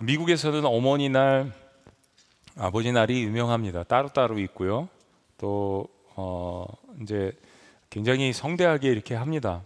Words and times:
미국에서는 0.00 0.64
어머니 0.64 1.08
날, 1.08 1.52
아버지 2.56 2.92
날이 2.92 3.22
유명합니다. 3.22 3.84
따로따로 3.84 4.38
있고요. 4.40 4.88
또 5.38 5.88
어, 6.16 6.66
이제 7.02 7.32
굉장히 7.90 8.32
성대하게 8.32 8.90
이렇게 8.90 9.14
합니다. 9.14 9.62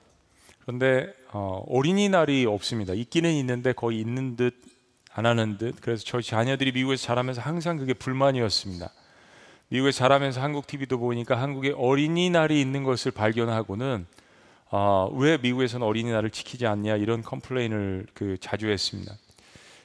그런데 0.62 1.12
어, 1.32 1.64
어린이날이 1.68 2.46
없습니다. 2.46 2.94
있기는 2.94 3.32
있는데 3.32 3.72
거의 3.72 4.00
있는 4.00 4.36
듯 4.36 4.74
안 5.14 5.26
하는 5.26 5.56
듯. 5.58 5.77
그래서 5.80 6.05
저희 6.05 6.23
자녀들이 6.23 6.73
미국에서 6.73 7.05
자라면서 7.05 7.41
항상 7.41 7.77
그게 7.77 7.95
불만이었습니다. 7.95 8.91
미국에서 9.69 9.98
자라면서 9.98 10.43
한국 10.43 10.66
TV도 10.66 10.98
보니까 10.98 11.41
한국에 11.41 11.73
어린이날이 11.77 12.61
있는 12.61 12.82
것을 12.82 13.12
발견하고는 13.12 14.07
어, 14.71 15.09
왜 15.14 15.39
미국에서는 15.39 15.87
어린이날을 15.87 16.30
지키지 16.30 16.66
않냐 16.66 16.96
이런 16.96 17.23
컴플레인을 17.23 18.09
그 18.12 18.37
자주 18.41 18.69
했습니다. 18.69 19.14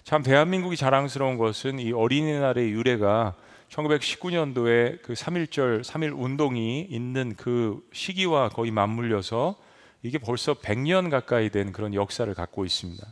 참 0.03 0.23
대한민국이 0.23 0.75
자랑스러운 0.77 1.37
것은 1.37 1.79
이 1.79 1.91
어린이날의 1.91 2.71
유래가 2.71 3.35
1919년도에 3.69 5.01
그 5.03 5.13
3.1절 5.13 5.83
3.1 5.83 6.19
운동이 6.19 6.81
있는 6.89 7.35
그 7.37 7.85
시기와 7.93 8.49
거의 8.49 8.71
맞물려서 8.71 9.55
이게 10.01 10.17
벌써 10.17 10.53
100년 10.53 11.11
가까이 11.11 11.49
된 11.49 11.71
그런 11.71 11.93
역사를 11.93 12.33
갖고 12.33 12.65
있습니다. 12.65 13.05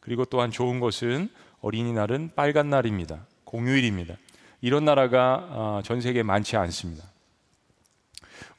그리고 0.00 0.24
또한 0.24 0.50
좋은 0.50 0.80
것은 0.80 1.28
어린이날은 1.60 2.32
빨간 2.34 2.70
날입니다. 2.70 3.26
공휴일입니다. 3.44 4.16
이런 4.62 4.84
나라가 4.84 5.46
아, 5.50 5.82
전 5.84 6.00
세계에 6.00 6.22
많지 6.22 6.56
않습니다. 6.56 7.04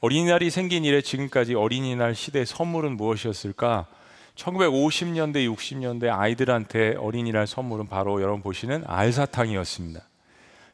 어린이날이 0.00 0.50
생긴 0.50 0.84
이래 0.84 1.00
지금까지 1.00 1.54
어린이날 1.54 2.14
시대 2.14 2.44
선물은 2.44 2.96
무엇이었을까? 2.96 3.86
1950년대, 4.36 5.54
60년대 5.54 6.10
아이들한테 6.10 6.96
어린이날 6.96 7.46
선물은 7.46 7.86
바로 7.86 8.20
여러분 8.22 8.42
보시는 8.42 8.84
알사탕이었습니다. 8.86 10.00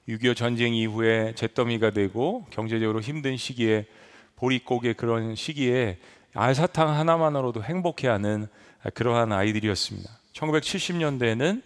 6.25 0.08 0.36
전쟁 0.36 0.74
이후에 0.74 1.34
잿더미가 1.34 1.90
되고 1.90 2.46
경제적으로 2.50 3.00
힘든 3.00 3.36
시기에 3.36 3.86
보릿고개 4.36 4.94
그런 4.94 5.34
시기에 5.34 5.98
알사탕 6.34 6.88
하나만으로도 6.88 7.62
행복해하는 7.62 8.46
그러한 8.94 9.32
아이들이었습니다. 9.32 10.08
1970년대에는 10.32 11.62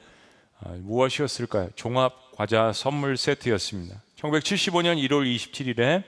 아, 0.60 0.70
무엇이었을까요? 0.78 1.70
종합 1.74 2.32
과자 2.36 2.72
선물 2.72 3.16
세트였습니다. 3.16 4.00
1975년 4.16 4.96
1월 5.08 5.26
27일에 5.36 6.02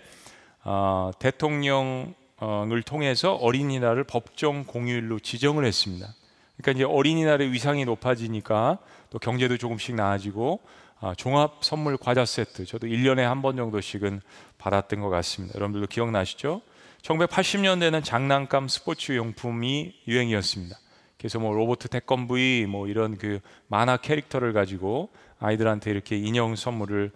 어, 0.65 1.11
대통령 1.19 2.15
을 2.43 2.83
통해서 2.83 3.35
어린이날을 3.35 4.05
법정 4.05 4.65
공휴일로 4.65 5.21
지정을 5.21 5.65
했습니다. 5.65 6.15
그러니까 6.57 6.73
이제 6.79 6.85
어린이날의 6.85 7.53
위상이 7.53 7.85
높아지니까 7.85 8.79
또 9.11 9.19
경제도 9.19 9.57
조금씩 9.57 9.95
나아지고 9.95 10.61
어, 11.01 11.13
종합 11.17 11.59
선물 11.65 11.97
과자 11.97 12.25
세트 12.25 12.65
저도 12.67 12.87
1년에 12.87 13.19
한 13.23 13.43
번 13.43 13.57
정도씩은 13.57 14.21
받았던 14.59 15.01
것 15.01 15.09
같습니다. 15.11 15.55
여러분들도 15.57 15.87
기억나시죠? 15.89 16.63
1980년대는 17.03 18.03
장난감 18.03 18.69
스포츠 18.69 19.13
용품이 19.13 19.95
유행이었습니다. 20.09 20.77
그래서 21.19 21.39
뭐 21.39 21.55
로버트 21.55 21.89
태권브이 21.89 22.67
뭐 22.67 22.89
이런 22.89 23.17
그 23.17 23.41
만화 23.69 23.97
캐릭터를 23.97 24.53
가지고 24.53 25.11
아이들한테 25.39 25.91
이렇게 25.91 26.17
인형 26.17 26.57
선물을 26.57 27.11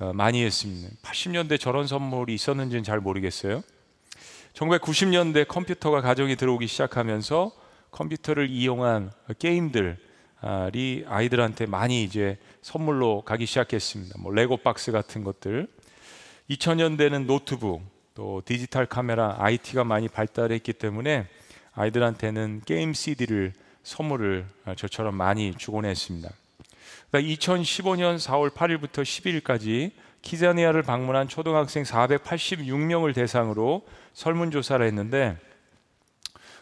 어, 0.00 0.12
많이 0.14 0.44
했습니다. 0.44 0.90
80년대 1.02 1.58
저런 1.58 1.86
선물이 1.86 2.34
있었는지는 2.34 2.84
잘 2.84 3.00
모르겠어요. 3.00 3.62
1990년대 4.54 5.46
컴퓨터가 5.46 6.00
가정에 6.00 6.34
들어오기 6.34 6.66
시작하면서 6.66 7.52
컴퓨터를 7.90 8.48
이용한 8.50 9.12
게임들이 9.38 11.04
아이들한테 11.06 11.66
많이 11.66 12.04
이제 12.04 12.38
선물로 12.62 13.22
가기 13.22 13.46
시작했습니다. 13.46 14.20
뭐 14.20 14.32
레고 14.32 14.56
박스 14.56 14.92
같은 14.92 15.24
것들. 15.24 15.66
2000년대는 16.50 17.26
노트북, 17.26 17.82
또 18.14 18.42
디지털 18.44 18.86
카메라, 18.86 19.36
IT가 19.38 19.84
많이 19.84 20.08
발달했기 20.08 20.72
때문에 20.72 21.26
아이들한테는 21.72 22.62
게임 22.64 22.92
CD를 22.92 23.52
선물을 23.82 24.46
저처럼 24.76 25.14
많이 25.14 25.54
주곤 25.56 25.84
했습니다. 25.84 26.28
2015년 27.12 28.18
4월 28.18 28.52
8일부터 28.52 29.02
10일까지 29.02 29.92
키자니아를 30.22 30.82
방문한 30.82 31.28
초등학생 31.28 31.82
486명을 31.82 33.14
대상으로 33.14 33.86
설문조사를 34.12 34.84
했는데 34.86 35.36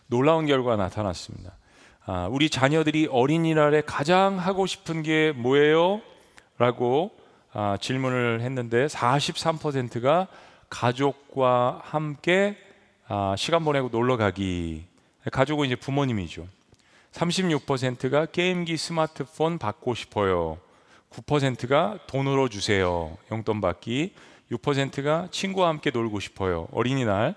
놀라운 0.07 0.47
결과가 0.47 0.77
나타났습니다. 0.77 1.57
아, 2.05 2.29
우리 2.31 2.49
자녀들이 2.49 3.09
어린이날에 3.11 3.83
가장 3.83 4.39
하고 4.39 4.67
싶은 4.67 5.03
게 5.03 5.33
뭐예요? 5.37 6.01
라고 6.57 7.11
아, 7.53 7.77
질문을 7.81 8.41
했는데 8.41 8.87
43%가 8.87 10.29
가족과 10.71 11.81
함께 11.85 12.57
아, 13.07 13.35
시간 13.37 13.65
보내고 13.65 13.89
놀러 13.91 14.17
가기. 14.17 14.85
가족은 15.33 15.67
이제 15.67 15.77
부모님이죠. 15.77 16.47
36%가 17.13 18.27
게임기 18.27 18.77
스마트폰 18.77 19.59
받고 19.59 19.95
싶어요. 19.95 20.59
9%가 21.11 21.99
돈으로 22.07 22.49
주세요. 22.49 23.17
용돈 23.31 23.61
받기. 23.61 24.13
6%가 24.53 25.29
친구와 25.31 25.69
함께 25.69 25.91
놀고 25.91 26.21
싶어요. 26.21 26.69
어린이날. 26.73 27.35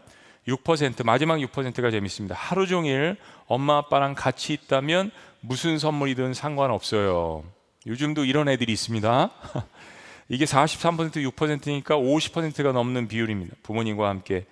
6% 0.47 1.05
마지막 1.05 1.37
6%가 1.37 1.91
재밌습니다. 1.91 2.35
하루 2.35 2.67
종일 2.67 3.17
엄마 3.47 3.77
아빠랑 3.77 4.15
같이 4.15 4.53
있다면 4.53 5.11
무슨 5.39 5.77
선물이든 5.77 6.33
상관없어요. 6.33 7.43
요즘도 7.85 8.25
이런 8.25 8.47
애들이 8.49 8.71
있습니다. 8.73 9.29
이게 10.29 10.45
43% 10.45 11.29
6%니까 11.31 11.95
50%가 11.95 12.71
넘는 12.71 13.07
비율입니다. 13.07 13.55
부모님과 13.63 14.07
함께. 14.07 14.45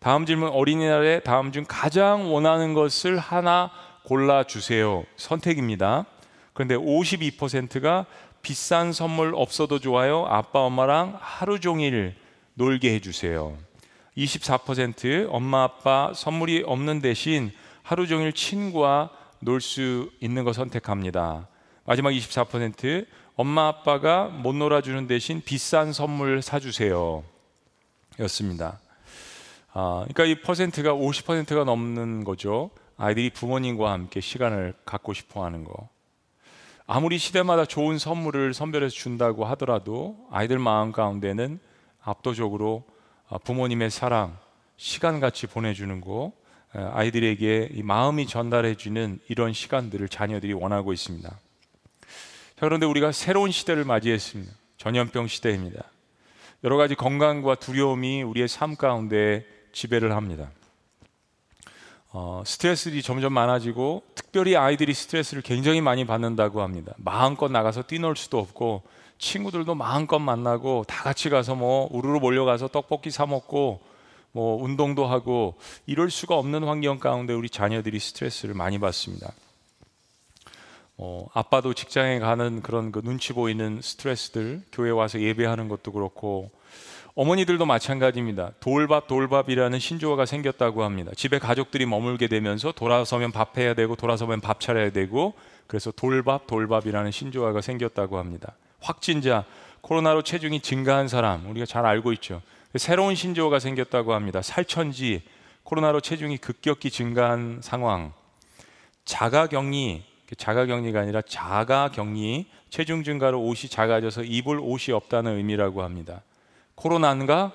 다음 0.00 0.26
질문 0.26 0.50
어린이날에 0.50 1.20
다음 1.20 1.52
중 1.52 1.64
가장 1.66 2.32
원하는 2.32 2.72
것을 2.72 3.18
하나 3.18 3.70
골라 4.04 4.44
주세요. 4.44 5.04
선택입니다. 5.16 6.06
그런데 6.54 6.76
52%가 6.76 8.06
비싼 8.42 8.92
선물 8.92 9.34
없어도 9.34 9.78
좋아요. 9.78 10.24
아빠 10.28 10.60
엄마랑 10.60 11.18
하루 11.20 11.60
종일 11.60 12.14
놀게 12.54 12.92
해 12.94 13.00
주세요. 13.00 13.56
24% 14.16 15.28
엄마 15.30 15.62
아빠 15.64 16.12
선물이 16.14 16.64
없는 16.66 17.00
대신 17.00 17.52
하루 17.82 18.06
종일 18.06 18.32
친구와 18.32 19.10
놀 19.40 19.60
수 19.60 20.10
있는 20.20 20.44
거 20.44 20.52
선택합니다. 20.52 21.46
마지막 21.84 22.10
24% 22.10 23.06
엄마 23.36 23.68
아빠가 23.68 24.24
못 24.24 24.54
놀아주는 24.54 25.06
대신 25.06 25.40
비싼 25.40 25.92
선물 25.92 26.42
사주세요. 26.42 27.22
였습니다. 28.20 28.80
아, 29.72 30.04
그러니까 30.08 30.24
이 30.24 30.42
퍼센트가 30.42 30.92
50%가 30.92 31.62
넘는 31.62 32.24
거죠. 32.24 32.70
아이들이 32.96 33.30
부모님과 33.30 33.92
함께 33.92 34.20
시간을 34.20 34.74
갖고 34.84 35.12
싶어 35.12 35.44
하는 35.44 35.62
거. 35.62 35.88
아무리 36.90 37.18
시대마다 37.18 37.66
좋은 37.66 37.98
선물을 37.98 38.54
선별해서 38.54 38.94
준다고 38.94 39.44
하더라도 39.44 40.26
아이들 40.30 40.58
마음 40.58 40.90
가운데는 40.90 41.60
압도적으로 42.02 42.82
아, 43.28 43.36
부모님의 43.36 43.90
사랑, 43.90 44.38
시간 44.78 45.20
같이 45.20 45.46
보내주는 45.46 46.00
거, 46.00 46.32
아이들에게 46.72 47.72
이 47.74 47.82
마음이 47.82 48.26
전달해주는 48.26 49.20
이런 49.28 49.52
시간들을 49.52 50.08
자녀들이 50.08 50.54
원하고 50.54 50.94
있습니다. 50.94 51.28
자, 51.28 51.38
그런데 52.58 52.86
우리가 52.86 53.12
새로운 53.12 53.50
시대를 53.50 53.84
맞이했습니다. 53.84 54.50
전염병 54.78 55.26
시대입니다. 55.26 55.84
여러 56.64 56.78
가지 56.78 56.94
건강과 56.94 57.56
두려움이 57.56 58.22
우리의 58.22 58.48
삶 58.48 58.76
가운데 58.76 59.44
지배를 59.72 60.12
합니다. 60.12 60.50
어, 62.10 62.42
스트레스들이 62.46 63.02
점점 63.02 63.32
많아지고 63.34 64.02
특별히 64.14 64.56
아이들이 64.56 64.94
스트레스를 64.94 65.42
굉장히 65.42 65.80
많이 65.80 66.06
받는다고 66.06 66.62
합니다. 66.62 66.94
마음껏 66.96 67.50
나가서 67.50 67.82
뛰놀 67.82 68.16
수도 68.16 68.38
없고 68.38 68.82
친구들도 69.18 69.74
마음껏 69.74 70.18
만나고 70.18 70.84
다 70.86 71.02
같이 71.02 71.28
가서 71.28 71.54
뭐 71.54 71.88
우르르 71.90 72.18
몰려가서 72.18 72.68
떡볶이 72.68 73.10
사 73.10 73.26
먹고 73.26 73.80
뭐 74.32 74.62
운동도 74.62 75.06
하고 75.06 75.56
이럴 75.86 76.10
수가 76.10 76.36
없는 76.36 76.64
환경 76.64 76.98
가운데 76.98 77.34
우리 77.34 77.50
자녀들이 77.50 77.98
스트레스를 77.98 78.54
많이 78.54 78.78
받습니다. 78.78 79.32
어, 80.96 81.26
아빠도 81.32 81.74
직장에 81.74 82.18
가는 82.18 82.62
그런 82.62 82.90
그 82.90 83.02
눈치 83.02 83.32
보이는 83.32 83.80
스트레스들 83.82 84.62
교회 84.72 84.90
와서 84.90 85.20
예배하는 85.20 85.68
것도 85.68 85.92
그렇고 85.92 86.50
어머니들도 87.18 87.66
마찬가지입니다. 87.66 88.52
돌밥 88.60 89.08
돌밥이라는 89.08 89.80
신조어가 89.80 90.24
생겼다고 90.24 90.84
합니다. 90.84 91.10
집에 91.16 91.40
가족들이 91.40 91.84
머물게 91.84 92.28
되면서 92.28 92.70
돌아서면 92.70 93.32
밥 93.32 93.58
해야 93.58 93.74
되고 93.74 93.96
돌아서면 93.96 94.40
밥 94.40 94.60
차려야 94.60 94.90
되고 94.90 95.34
그래서 95.66 95.90
돌밥 95.90 96.46
돌밥이라는 96.46 97.10
신조어가 97.10 97.60
생겼다고 97.60 98.18
합니다. 98.18 98.54
확진자 98.78 99.44
코로나로 99.80 100.22
체중이 100.22 100.60
증가한 100.60 101.08
사람 101.08 101.50
우리가 101.50 101.66
잘 101.66 101.84
알고 101.86 102.12
있죠. 102.12 102.40
새로운 102.76 103.16
신조어가 103.16 103.58
생겼다고 103.58 104.14
합니다. 104.14 104.40
살천지 104.40 105.22
코로나로 105.64 106.00
체중이 106.00 106.38
급격히 106.38 106.88
증가한 106.88 107.58
상황. 107.62 108.12
자가격리 109.04 110.04
자가격리가 110.36 111.00
아니라 111.00 111.22
자가격리, 111.22 112.46
체중 112.70 113.02
증가로 113.02 113.42
옷이 113.42 113.68
작아져서 113.68 114.22
입을 114.22 114.60
옷이 114.60 114.94
없다는 114.94 115.36
의미라고 115.38 115.82
합니다. 115.82 116.22
코로나인가? 116.78 117.52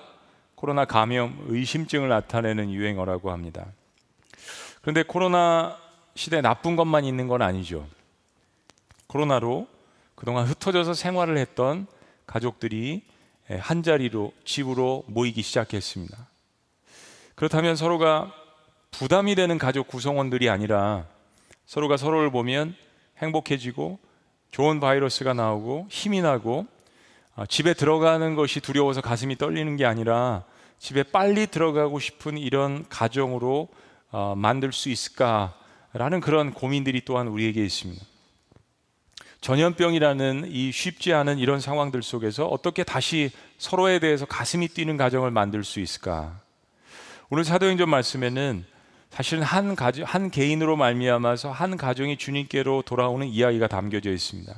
코로나 0.55 0.83
감염 0.83 1.45
의심증을 1.47 2.09
나타내는 2.09 2.71
유행어라고 2.71 3.31
합니다. 3.31 3.65
그런데 4.81 5.03
코로나 5.03 5.77
시대 6.15 6.41
나쁜 6.41 6.75
것만 6.75 7.05
있는 7.05 7.27
건 7.29 7.41
아니죠. 7.41 7.87
코로나로 9.07 9.67
그동안 10.15 10.45
흩어져서 10.45 10.93
생활을 10.93 11.37
했던 11.37 11.87
가족들이 12.27 13.03
한 13.59 13.81
자리로 13.83 14.33
집으로 14.43 15.03
모이기 15.07 15.41
시작했습니다. 15.41 16.17
그렇다면 17.35 17.75
서로가 17.75 18.33
부담이 18.91 19.35
되는 19.35 19.57
가족 19.57 19.87
구성원들이 19.87 20.49
아니라 20.49 21.05
서로가 21.65 21.95
서로를 21.95 22.29
보면 22.29 22.75
행복해지고 23.19 23.99
좋은 24.51 24.79
바이러스가 24.81 25.33
나오고 25.33 25.87
힘이 25.89 26.21
나고 26.21 26.67
아, 26.67 26.72
집에 27.49 27.73
들어가는 27.73 28.35
것이 28.35 28.59
두려워서 28.59 29.01
가슴이 29.01 29.37
떨리는 29.37 29.75
게 29.75 29.85
아니라 29.85 30.43
집에 30.77 31.03
빨리 31.03 31.47
들어가고 31.47 31.99
싶은 31.99 32.37
이런 32.37 32.85
가정으로 32.89 33.69
어, 34.11 34.35
만들 34.37 34.71
수 34.71 34.89
있을까라는 34.89 36.21
그런 36.21 36.53
고민들이 36.53 37.01
또한 37.03 37.27
우리에게 37.27 37.63
있습니다. 37.63 38.05
전염병이라는 39.41 40.45
이 40.47 40.71
쉽지 40.71 41.11
않은 41.13 41.39
이런 41.39 41.59
상황들 41.59 42.03
속에서 42.03 42.45
어떻게 42.45 42.83
다시 42.83 43.31
서로에 43.57 43.99
대해서 43.99 44.25
가슴이 44.25 44.69
뛰는 44.69 44.95
가정을 44.95 45.31
만들 45.31 45.63
수 45.63 45.79
있을까? 45.79 46.39
오늘 47.29 47.43
사도행전 47.43 47.89
말씀에는 47.89 48.63
사실은 49.09 49.43
한 49.43 49.75
가정, 49.75 50.05
한 50.05 50.31
개인으로 50.31 50.75
말미암아서 50.75 51.51
한 51.51 51.77
가정이 51.77 52.17
주님께로 52.17 52.83
돌아오는 52.83 53.27
이야기가 53.27 53.67
담겨져 53.67 54.11
있습니다. 54.11 54.53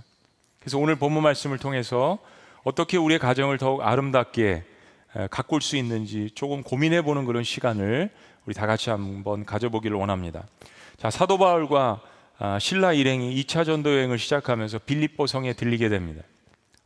그래서 0.60 0.78
오늘 0.78 0.96
본문 0.96 1.24
말씀을 1.24 1.58
통해서 1.58 2.20
어떻게 2.66 2.98
우리의 2.98 3.20
가정을 3.20 3.60
더욱 3.60 3.84
아름답게 3.84 4.64
가꿀 5.30 5.62
수 5.62 5.78
있는지 5.78 6.32
조금 6.34 6.64
고민해 6.64 7.04
보는 7.04 7.26
그런 7.26 7.44
시간을 7.44 8.10
우리 8.48 8.56
다 8.56 8.66
같이 8.66 8.90
한번 8.90 9.46
가져보기를 9.46 9.96
원합니다. 9.96 10.48
자, 10.98 11.12
사도 11.12 11.38
바울과 11.38 12.02
아, 12.40 12.60
신라 12.60 12.92
일행이 12.94 13.40
2차 13.44 13.66
전도 13.66 13.94
여행을 13.94 14.18
시작하면서 14.18 14.80
빌립보 14.80 15.28
성에 15.28 15.54
들리게 15.54 15.90
됩니다. 15.90 16.24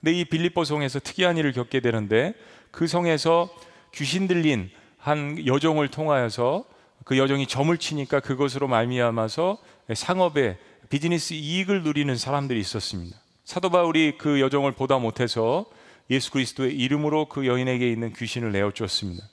근데 0.02 0.20
이 0.20 0.26
빌립보 0.26 0.66
성에서 0.66 1.00
특이한 1.00 1.38
일을 1.38 1.54
겪게 1.54 1.80
되는데 1.80 2.34
그 2.72 2.86
성에서 2.86 3.50
귀신 3.96 4.28
들린 4.28 4.70
한 4.98 5.44
여종을 5.48 5.88
통하여서 5.88 6.66
그 7.06 7.18
여정이 7.18 7.48
점을 7.48 7.76
치니까 7.76 8.20
그것으로 8.20 8.68
말미암아서 8.68 9.58
상업에 9.96 10.58
비즈니스 10.90 11.34
이익을 11.34 11.84
누리는 11.84 12.16
사람들이 12.18 12.60
있었습니다. 12.60 13.18
사도 13.50 13.72
바울이 13.72 14.14
그 14.20 14.40
여정을 14.42 14.74
보다 14.74 15.00
못해서 15.00 15.66
예수 16.12 16.30
그리스도의 16.30 16.76
이름으로 16.76 17.26
그 17.26 17.48
여인에게 17.48 17.92
있는 17.92 18.14
귀신을 18.14 18.52
내어주었습니다. 18.52 19.26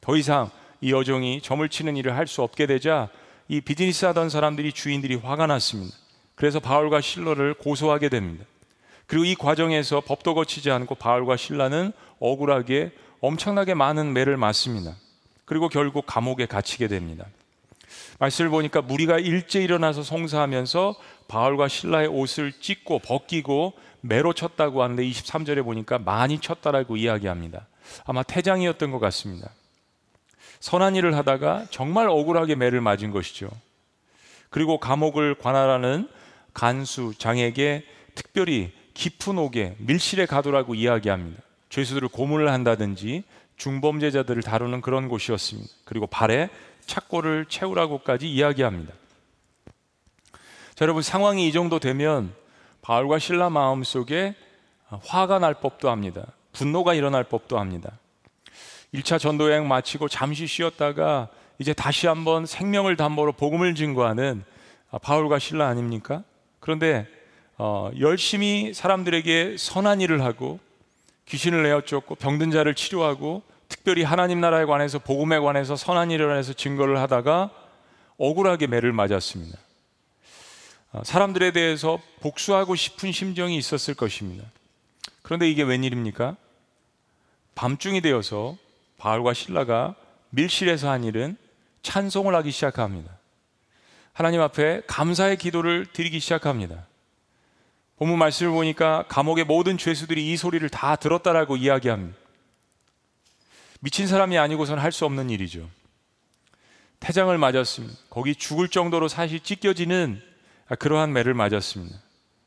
더 0.00 0.16
이상 0.16 0.48
이 0.80 0.92
여정이 0.92 1.40
점을 1.42 1.68
치는 1.68 1.96
일을 1.96 2.14
할 2.16 2.28
수 2.28 2.42
없게 2.42 2.66
되자 2.68 3.08
이 3.48 3.60
비즈니스 3.60 4.04
하던 4.04 4.30
사람들이 4.30 4.72
주인들이 4.72 5.16
화가 5.16 5.48
났습니다. 5.48 5.92
그래서 6.36 6.60
바울과 6.60 7.00
실러를 7.00 7.54
고소하게 7.54 8.10
됩니다. 8.10 8.44
그리고 9.08 9.24
이 9.24 9.34
과정에서 9.34 10.02
법도 10.02 10.36
거치지 10.36 10.70
않고 10.70 10.94
바울과 10.94 11.36
신라는 11.36 11.90
억울하게 12.20 12.92
엄청나게 13.18 13.74
많은 13.74 14.12
매를 14.12 14.36
맞습니다. 14.36 14.94
그리고 15.46 15.68
결국 15.68 16.06
감옥에 16.06 16.46
갇히게 16.46 16.86
됩니다. 16.86 17.26
말씀을 18.18 18.50
보니까 18.50 18.82
무리가 18.82 19.18
일제 19.18 19.62
일어나서 19.62 20.02
송사하면서 20.02 20.94
바울과 21.28 21.68
신라의 21.68 22.08
옷을 22.08 22.52
찢고 22.52 23.00
벗기고 23.00 23.74
매로 24.00 24.32
쳤다고 24.32 24.82
하는데 24.82 25.02
23절에 25.02 25.64
보니까 25.64 25.98
많이 25.98 26.38
쳤다라고 26.38 26.96
이야기합니다. 26.96 27.66
아마 28.04 28.22
태장이었던 28.22 28.90
것 28.90 28.98
같습니다. 28.98 29.50
선한 30.60 30.96
일을 30.96 31.16
하다가 31.16 31.66
정말 31.70 32.08
억울하게 32.08 32.54
매를 32.54 32.80
맞은 32.80 33.10
것이죠. 33.10 33.50
그리고 34.50 34.78
감옥을 34.78 35.34
관할하는 35.34 36.08
간수 36.52 37.14
장에게 37.18 37.84
특별히 38.14 38.72
깊은 38.94 39.38
옥에 39.38 39.74
밀실에 39.78 40.26
가두라고 40.26 40.74
이야기합니다. 40.74 41.42
죄수들을 41.68 42.08
고문을 42.08 42.48
한다든지 42.50 43.24
중범죄자들을 43.56 44.42
다루는 44.42 44.80
그런 44.80 45.08
곳이었습니다. 45.08 45.68
그리고 45.84 46.06
발에 46.06 46.48
착고를 46.86 47.46
채우라고까지 47.48 48.30
이야기합니다. 48.30 48.92
자, 50.74 50.82
여러분 50.82 51.02
상황이 51.02 51.46
이 51.46 51.52
정도 51.52 51.78
되면 51.78 52.34
바울과 52.82 53.18
신라 53.18 53.50
마음 53.50 53.84
속에 53.84 54.34
화가 54.88 55.38
날 55.38 55.54
법도 55.54 55.90
합니다. 55.90 56.26
분노가 56.52 56.94
일어날 56.94 57.24
법도 57.24 57.58
합니다. 57.58 57.92
1차 58.92 59.18
전도 59.18 59.50
여행 59.50 59.66
마치고 59.66 60.08
잠시 60.08 60.46
쉬었다가 60.46 61.28
이제 61.58 61.72
다시 61.72 62.06
한번 62.06 62.46
생명을 62.46 62.96
담보로 62.96 63.32
복음을 63.32 63.74
증거하는 63.74 64.44
바울과 65.02 65.38
신라 65.38 65.66
아닙니까? 65.68 66.22
그런데 66.60 67.06
어, 67.56 67.90
열심히 68.00 68.74
사람들에게 68.74 69.56
선한 69.58 70.00
일을 70.00 70.22
하고 70.22 70.58
귀신을 71.26 71.62
내어쫓고 71.62 72.16
병든 72.16 72.50
자를 72.50 72.74
치료하고 72.74 73.42
특별히 73.74 74.04
하나님 74.04 74.40
나라에 74.40 74.66
관해서 74.66 75.00
복음에 75.00 75.38
관해서 75.40 75.74
선한 75.74 76.12
일을 76.12 76.38
해서 76.38 76.52
증거를 76.52 76.98
하다가 77.00 77.50
억울하게 78.18 78.68
매를 78.68 78.92
맞았습니다. 78.92 79.58
어, 80.92 81.02
사람들에 81.04 81.50
대해서 81.50 81.98
복수하고 82.20 82.76
싶은 82.76 83.10
심정이 83.10 83.56
있었을 83.56 83.94
것입니다. 83.94 84.44
그런데 85.22 85.50
이게 85.50 85.64
웬일입니까? 85.64 86.36
밤중이 87.56 88.00
되어서 88.00 88.56
바울과 88.98 89.34
신라가 89.34 89.96
밀실에서 90.30 90.88
한 90.88 91.02
일은 91.02 91.36
찬송을 91.82 92.34
하기 92.36 92.52
시작합니다. 92.52 93.10
하나님 94.12 94.40
앞에 94.40 94.82
감사의 94.86 95.36
기도를 95.36 95.86
드리기 95.92 96.20
시작합니다. 96.20 96.86
본문 97.96 98.18
말씀을 98.18 98.52
보니까 98.52 99.04
감옥의 99.08 99.44
모든 99.44 99.76
죄수들이 99.76 100.32
이 100.32 100.36
소리를 100.36 100.66
다 100.68 100.94
들었다라고 100.94 101.56
이야기합니다. 101.56 102.23
미친 103.84 104.06
사람이 104.06 104.38
아니고선 104.38 104.78
할수 104.78 105.04
없는 105.04 105.28
일이죠. 105.28 105.68
태장을 107.00 107.36
맞았습니다. 107.36 107.94
거기 108.08 108.34
죽을 108.34 108.68
정도로 108.68 109.08
사실 109.08 109.40
찢겨지는 109.40 110.22
그러한 110.78 111.12
매를 111.12 111.34
맞았습니다. 111.34 111.94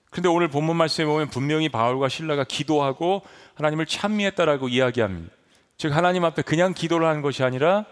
그런데 0.09 0.29
오늘 0.29 0.47
본문 0.47 0.75
말씀에 0.75 1.05
보면 1.05 1.29
분명히 1.29 1.69
바울과 1.69 2.09
신라가 2.09 2.43
기도하고 2.43 3.21
하나님을 3.53 3.85
찬미했다라고 3.85 4.69
이야기합니다. 4.69 5.31
즉 5.77 5.95
하나님 5.95 6.25
앞에 6.25 6.41
그냥 6.41 6.73
기도를 6.73 7.05
하는 7.05 7.21
것이 7.21 7.43
아니라 7.43 7.85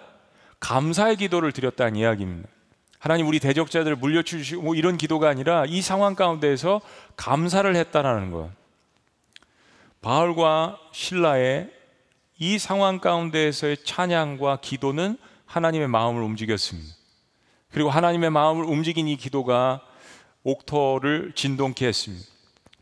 감사의 0.60 1.18
기도를 1.18 1.52
드렸다는 1.52 1.98
이야기입니다. 1.98 2.50
하나님 2.98 3.28
우리 3.28 3.40
대적자들을 3.40 3.98
물려주시고 3.98 4.64
뭐 4.64 4.74
이런 4.74 4.98
기도가 4.98 5.30
아니라 5.30 5.66
이 5.68 5.84
상황 5.84 6.16
가운데에서 6.16 6.82
감사를 7.16 7.75
했다라는 7.75 8.32
것. 8.32 8.50
바울과 10.02 10.80
신라의 10.92 11.75
이 12.38 12.60
상황 12.60 13.00
가운데에서의 13.00 13.77
찬양과 13.84 14.60
기도는 14.62 15.18
하나님의 15.46 15.88
마음을 15.88 16.22
움직였습니다. 16.22 16.94
그리고 17.72 17.89
하나님의 17.89 18.30
마음을 18.30 18.65
움직인 18.65 19.08
이 19.08 19.15
기도가 19.15 19.82
옥토를 20.44 21.34
진동케 21.36 21.88
했습니다. 21.88 22.25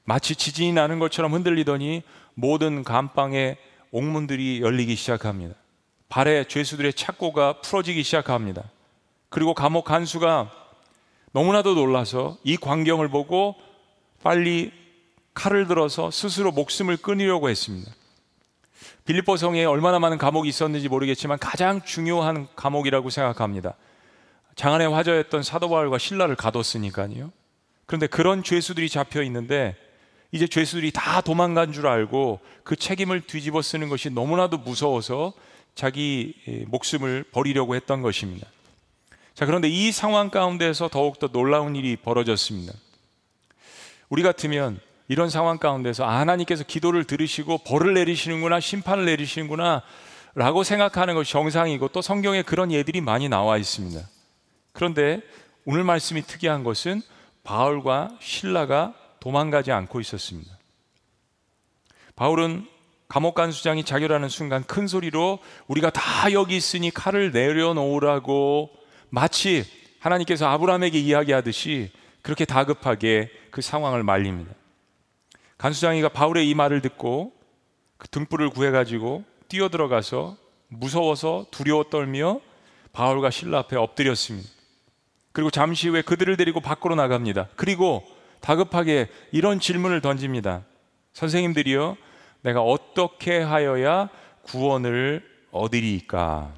마치 0.05 0.35
지진이 0.35 0.73
나는 0.73 0.99
것처럼 0.99 1.33
흔들리더니 1.33 2.03
모든 2.33 2.83
감방의 2.83 3.57
옥문들이 3.91 4.61
열리기 4.61 4.95
시작합니다. 4.95 5.55
발에 6.09 6.45
죄수들의 6.47 6.93
착고가 6.93 7.61
풀어지기 7.61 8.03
시작합니다. 8.03 8.63
그리고 9.29 9.53
감옥 9.53 9.85
간수가 9.85 10.51
너무나도 11.31 11.73
놀라서 11.75 12.37
이 12.43 12.57
광경을 12.57 13.09
보고 13.09 13.55
빨리 14.23 14.71
칼을 15.33 15.67
들어서 15.67 16.11
스스로 16.11 16.51
목숨을 16.51 16.97
끊으려고 16.97 17.49
했습니다. 17.49 17.91
빌립보 19.05 19.37
성에 19.37 19.65
얼마나 19.65 19.99
많은 19.99 20.17
감옥이 20.17 20.49
있었는지 20.49 20.89
모르겠지만 20.89 21.39
가장 21.39 21.81
중요한 21.83 22.47
감옥이라고 22.55 23.09
생각합니다. 23.09 23.75
장안의 24.55 24.89
화자였던 24.89 25.43
사도 25.43 25.69
바울과 25.69 25.97
신라를 25.97 26.35
가뒀으니까요. 26.35 27.31
그런데 27.85 28.07
그런 28.07 28.43
죄수들이 28.43 28.89
잡혀 28.89 29.23
있는데 29.23 29.75
이제 30.31 30.47
죄수들이 30.47 30.91
다 30.91 31.21
도망간 31.21 31.71
줄 31.73 31.87
알고 31.87 32.39
그 32.63 32.75
책임을 32.75 33.21
뒤집어 33.21 33.61
쓰는 33.61 33.89
것이 33.89 34.09
너무나도 34.09 34.57
무서워서 34.59 35.33
자기 35.75 36.35
목숨을 36.67 37.25
버리려고 37.31 37.75
했던 37.75 38.01
것입니다. 38.01 38.47
자, 39.33 39.45
그런데 39.45 39.67
이 39.67 39.91
상황 39.91 40.29
가운데서 40.29 40.87
더욱더 40.89 41.27
놀라운 41.27 41.75
일이 41.75 41.95
벌어졌습니다. 41.95 42.73
우리 44.09 44.21
같으면 44.21 44.79
이런 45.13 45.29
상황 45.29 45.59
가운데서 45.59 46.05
아, 46.05 46.17
하나님께서 46.21 46.63
기도를 46.63 47.03
들으시고 47.03 47.59
벌을 47.59 47.93
내리시는구나, 47.93 48.59
심판을 48.59 49.05
내리시는구나 49.05 49.83
라고 50.33 50.63
생각하는 50.63 51.13
것이 51.13 51.31
정상이고 51.31 51.89
또 51.89 52.01
성경에 52.01 52.41
그런 52.41 52.71
예들이 52.71 52.99
많이 52.99 53.29
나와 53.29 53.57
있습니다. 53.57 54.01
그런데 54.71 55.21
오늘 55.65 55.83
말씀이 55.83 56.23
특이한 56.23 56.63
것은 56.63 57.03
바울과 57.43 58.17
신라가 58.21 58.95
도망가지 59.19 59.71
않고 59.71 60.01
있었습니다. 60.01 60.57
바울은 62.15 62.65
감옥 63.07 63.35
간 63.35 63.51
수장이 63.51 63.83
자결하는 63.83 64.29
순간 64.29 64.63
큰 64.63 64.87
소리로 64.87 65.37
우리가 65.67 65.91
다 65.91 66.33
여기 66.33 66.57
있으니 66.57 66.89
칼을 66.89 67.31
내려놓으라고 67.31 68.71
마치 69.11 69.63
하나님께서 69.99 70.47
아브라함에게 70.47 70.97
이야기하듯이 70.97 71.91
그렇게 72.23 72.45
다급하게 72.45 73.29
그 73.51 73.61
상황을 73.61 74.01
말립니다. 74.01 74.55
간수장이가 75.63 76.09
바울의 76.09 76.49
이 76.49 76.55
말을 76.55 76.81
듣고 76.81 77.31
그 77.97 78.09
등불을 78.09 78.49
구해가지고 78.49 79.23
뛰어들어가서 79.47 80.35
무서워서 80.67 81.45
두려워 81.51 81.85
떨며 81.85 82.41
바울과 82.91 83.29
신라 83.29 83.59
앞에 83.59 83.77
엎드렸습니다. 83.77 84.49
그리고 85.31 85.49
잠시 85.51 85.87
후에 85.87 86.01
그들을 86.01 86.35
데리고 86.35 86.59
밖으로 86.59 86.95
나갑니다. 86.95 87.47
그리고 87.55 88.03
다급하게 88.41 89.07
이런 89.31 89.61
질문을 89.61 90.01
던집니다. 90.01 90.63
선생님들이요, 91.13 91.95
내가 92.41 92.61
어떻게 92.61 93.39
하여야 93.39 94.09
구원을 94.41 95.23
얻으리까? 95.51 96.53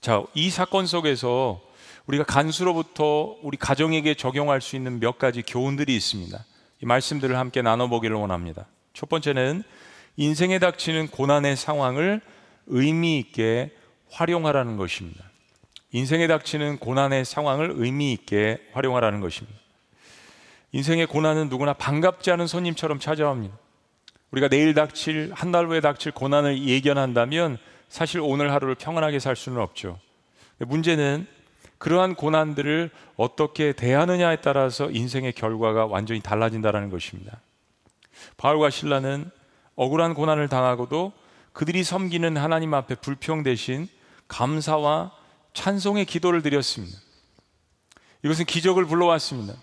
자, 0.00 0.22
이 0.34 0.48
사건 0.48 0.86
속에서 0.86 1.60
우리가 2.06 2.22
간수로부터 2.22 3.36
우리 3.42 3.56
가정에게 3.56 4.14
적용할 4.14 4.60
수 4.60 4.76
있는 4.76 5.00
몇 5.00 5.18
가지 5.18 5.42
교훈들이 5.42 5.96
있습니다. 5.96 6.44
이 6.82 6.86
말씀들을 6.86 7.36
함께 7.36 7.62
나눠보기를 7.62 8.16
원합니다. 8.16 8.66
첫 8.94 9.08
번째는 9.08 9.62
인생에 10.16 10.58
닥치는 10.58 11.08
고난의 11.08 11.56
상황을 11.56 12.20
의미 12.66 13.18
있게 13.18 13.70
활용하라는 14.10 14.76
것입니다. 14.76 15.24
인생에 15.92 16.26
닥치는 16.26 16.78
고난의 16.78 17.24
상황을 17.24 17.72
의미 17.76 18.12
있게 18.12 18.58
활용하라는 18.72 19.20
것입니다. 19.20 19.58
인생의 20.72 21.06
고난은 21.06 21.48
누구나 21.48 21.72
반갑지 21.72 22.30
않은 22.30 22.46
손님처럼 22.46 23.00
찾아옵니다. 23.00 23.56
우리가 24.30 24.48
내일 24.48 24.74
닥칠, 24.74 25.32
한 25.34 25.50
달 25.50 25.66
후에 25.66 25.80
닥칠 25.80 26.12
고난을 26.12 26.64
예견한다면 26.66 27.58
사실 27.88 28.20
오늘 28.20 28.52
하루를 28.52 28.76
평안하게 28.76 29.18
살 29.18 29.34
수는 29.34 29.60
없죠. 29.60 29.98
문제는 30.58 31.26
그러한 31.80 32.14
고난들을 32.14 32.90
어떻게 33.16 33.72
대하느냐에 33.72 34.42
따라서 34.42 34.90
인생의 34.90 35.32
결과가 35.32 35.86
완전히 35.86 36.20
달라진다는 36.20 36.90
것입니다. 36.90 37.40
바울과 38.36 38.68
신라는 38.68 39.30
억울한 39.76 40.12
고난을 40.12 40.48
당하고도 40.48 41.12
그들이 41.54 41.82
섬기는 41.82 42.36
하나님 42.36 42.74
앞에 42.74 42.96
불평 42.96 43.42
대신 43.42 43.88
감사와 44.28 45.10
찬송의 45.54 46.04
기도를 46.04 46.42
드렸습니다. 46.42 46.98
이것은 48.24 48.44
기적을 48.44 48.84
불러왔습니다. 48.84 49.54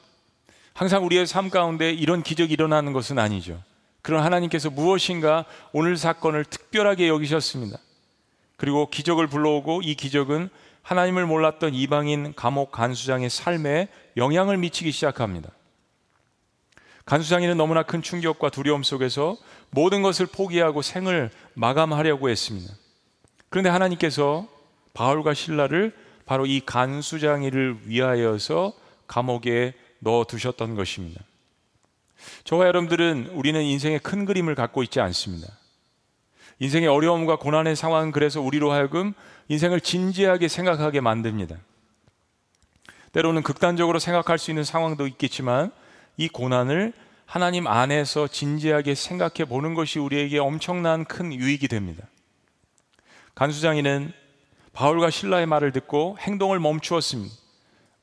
항상 0.73 1.05
우리의 1.05 1.27
삶 1.27 1.51
가운데 1.51 1.91
이런 1.91 2.23
기적이 2.23 2.53
일어나는 2.53 2.93
것은 2.93 3.19
아니죠. 3.19 3.61
그런 4.01 4.23
하나님께서 4.23 4.71
무엇인가 4.71 5.45
오늘 5.71 5.97
사건을 5.97 6.45
특별하게 6.45 7.09
여기셨습니다. 7.09 7.77
그리고 8.57 8.89
기적을 8.89 9.27
불러오고 9.27 9.81
이 9.83 9.95
기적은 9.95 10.49
하나님을 10.81 11.25
몰랐던 11.25 11.73
이방인 11.73 12.33
감옥 12.35 12.71
간수장의 12.71 13.29
삶에 13.29 13.87
영향을 14.15 14.57
미치기 14.57 14.91
시작합니다. 14.91 15.51
간수장이는 17.05 17.55
너무나 17.55 17.83
큰 17.83 18.01
충격과 18.01 18.49
두려움 18.49 18.83
속에서 18.83 19.37
모든 19.69 20.01
것을 20.01 20.25
포기하고 20.25 20.81
생을 20.81 21.31
마감하려고 21.53 22.29
했습니다. 22.29 22.73
그런데 23.49 23.69
하나님께서 23.69 24.47
바울과 24.93 25.33
신라를 25.33 25.93
바로 26.25 26.45
이 26.45 26.59
간수장이를 26.59 27.79
위하여서 27.85 28.73
감옥에 29.07 29.73
넣어 29.99 30.25
두셨던 30.25 30.75
것입니다. 30.75 31.21
저와 32.43 32.67
여러분들은 32.67 33.27
우리는 33.33 33.61
인생의 33.61 33.99
큰 33.99 34.25
그림을 34.25 34.55
갖고 34.55 34.83
있지 34.83 34.99
않습니다. 34.99 35.47
인생의 36.59 36.87
어려움과 36.87 37.37
고난의 37.37 37.75
상황은 37.75 38.11
그래서 38.11 38.41
우리로 38.41 38.71
하여금 38.71 39.13
인생을 39.47 39.81
진지하게 39.81 40.47
생각하게 40.47 41.01
만듭니다. 41.01 41.57
때로는 43.11 43.43
극단적으로 43.43 43.99
생각할 43.99 44.37
수 44.37 44.51
있는 44.51 44.63
상황도 44.63 45.07
있겠지만 45.07 45.71
이 46.17 46.27
고난을 46.27 46.93
하나님 47.25 47.67
안에서 47.67 48.27
진지하게 48.27 48.95
생각해 48.95 49.45
보는 49.47 49.73
것이 49.73 49.99
우리에게 49.99 50.39
엄청난 50.39 51.05
큰 51.05 51.33
유익이 51.33 51.67
됩니다. 51.67 52.07
간수장이는 53.35 54.13
바울과 54.73 55.09
신라의 55.09 55.45
말을 55.45 55.71
듣고 55.71 56.17
행동을 56.19 56.59
멈추었습니다. 56.59 57.35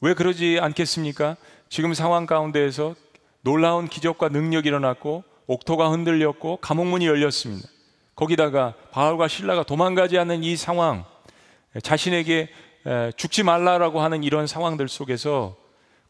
왜 0.01 0.15
그러지 0.15 0.59
않겠습니까? 0.61 1.37
지금 1.69 1.95
상황 1.95 2.27
가운데에서 2.27 2.95
놀라운 3.41 3.89
기적과 3.89 4.29
능력이 4.29 4.69
일어났고 4.69 5.25
옥토가 5.47 5.91
흔들렸고 5.91 6.59
감옥문이 6.59 7.07
열렸습니다. 7.07 7.69
거기다가 8.15 8.75
바울과 8.93 9.29
신라가 9.29 9.63
도망가지 9.65 10.19
않는 10.19 10.45
이 10.45 10.57
상황, 10.57 11.05
자신에게 11.83 12.49
죽지 13.17 13.43
말라라고 13.43 14.01
하는 14.01 14.23
이런 14.23 14.47
상황들 14.47 14.89
속에서 14.89 15.57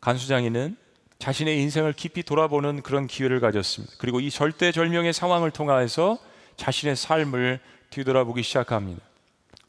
간수장이는 0.00 0.76
자신의 1.18 1.60
인생을 1.62 1.94
깊이 1.94 2.22
돌아보는 2.22 2.82
그런 2.82 3.06
기회를 3.06 3.40
가졌습니다. 3.40 3.94
그리고 3.98 4.20
이 4.20 4.30
절대절명의 4.30 5.12
상황을 5.12 5.50
통하여서 5.50 6.18
자신의 6.56 6.96
삶을 6.96 7.60
뒤돌아보기 7.90 8.42
시작합니다. 8.42 9.00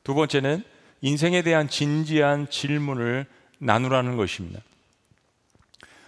두 0.04 0.14
번째는 0.14 0.64
인생에 1.02 1.44
대한 1.44 1.70
진지한 1.70 2.50
질문을 2.50 3.26
나누라는 3.60 4.18
것입니다. 4.18 4.60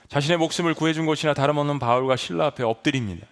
자신의 0.09 0.37
목숨을 0.37 0.73
구해준 0.73 1.05
것이나 1.05 1.33
다름없는 1.33 1.79
바울과 1.79 2.15
신라 2.15 2.47
앞에 2.47 2.63
엎드립니다. 2.63 3.27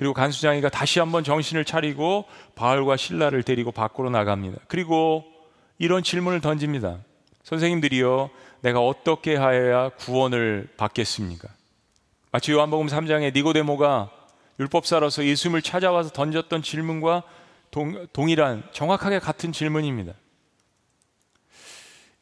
그리고 0.00 0.14
간수장이가 0.14 0.70
다시 0.70 0.98
한번 0.98 1.24
정신을 1.24 1.66
차리고 1.66 2.24
바울과 2.54 2.96
신라를 2.96 3.42
데리고 3.42 3.70
밖으로 3.70 4.08
나갑니다. 4.08 4.56
그리고 4.66 5.26
이런 5.76 6.02
질문을 6.02 6.40
던집니다. 6.40 7.00
선생님들이요, 7.42 8.30
내가 8.62 8.80
어떻게 8.80 9.36
하여야 9.36 9.90
구원을 9.90 10.70
받겠습니까? 10.78 11.48
마치 12.32 12.50
요한복음 12.52 12.86
3장에 12.86 13.34
니고데모가 13.34 14.10
율법사로서 14.58 15.26
예수님을 15.26 15.60
찾아와서 15.60 16.08
던졌던 16.08 16.62
질문과 16.62 17.22
동, 17.70 18.06
동일한 18.14 18.62
정확하게 18.72 19.18
같은 19.18 19.52
질문입니다. 19.52 20.14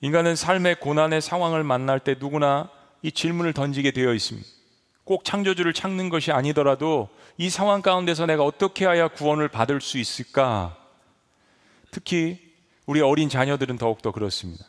인간은 0.00 0.34
삶의 0.34 0.80
고난의 0.80 1.20
상황을 1.20 1.62
만날 1.62 2.00
때 2.00 2.16
누구나 2.18 2.70
이 3.02 3.12
질문을 3.12 3.52
던지게 3.52 3.92
되어 3.92 4.14
있습니다. 4.14 4.57
꼭 5.08 5.24
창조주를 5.24 5.72
찾는 5.72 6.10
것이 6.10 6.32
아니더라도 6.32 7.08
이 7.38 7.48
상황 7.48 7.80
가운데서 7.80 8.26
내가 8.26 8.44
어떻게 8.44 8.84
해야 8.84 9.08
구원을 9.08 9.48
받을 9.48 9.80
수 9.80 9.96
있을까? 9.96 10.76
특히 11.90 12.38
우리 12.84 13.00
어린 13.00 13.30
자녀들은 13.30 13.78
더욱더 13.78 14.12
그렇습니다. 14.12 14.66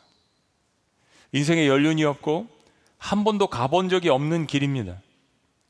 인생의 1.32 1.68
연륜이 1.68 2.04
없고 2.04 2.46
한 2.96 3.22
번도 3.22 3.48
가본 3.48 3.90
적이 3.90 4.08
없는 4.08 4.46
길입니다. 4.46 5.02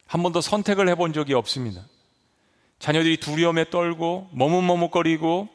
한 0.07 0.23
번도 0.23 0.41
선택을 0.41 0.89
해본 0.89 1.15
적이 1.15 1.35
없습니다. 1.35 1.83
자녀들이 2.79 3.17
두려움에 3.17 3.71
떨고 3.71 4.29
머뭇머뭇거리고 4.33 5.49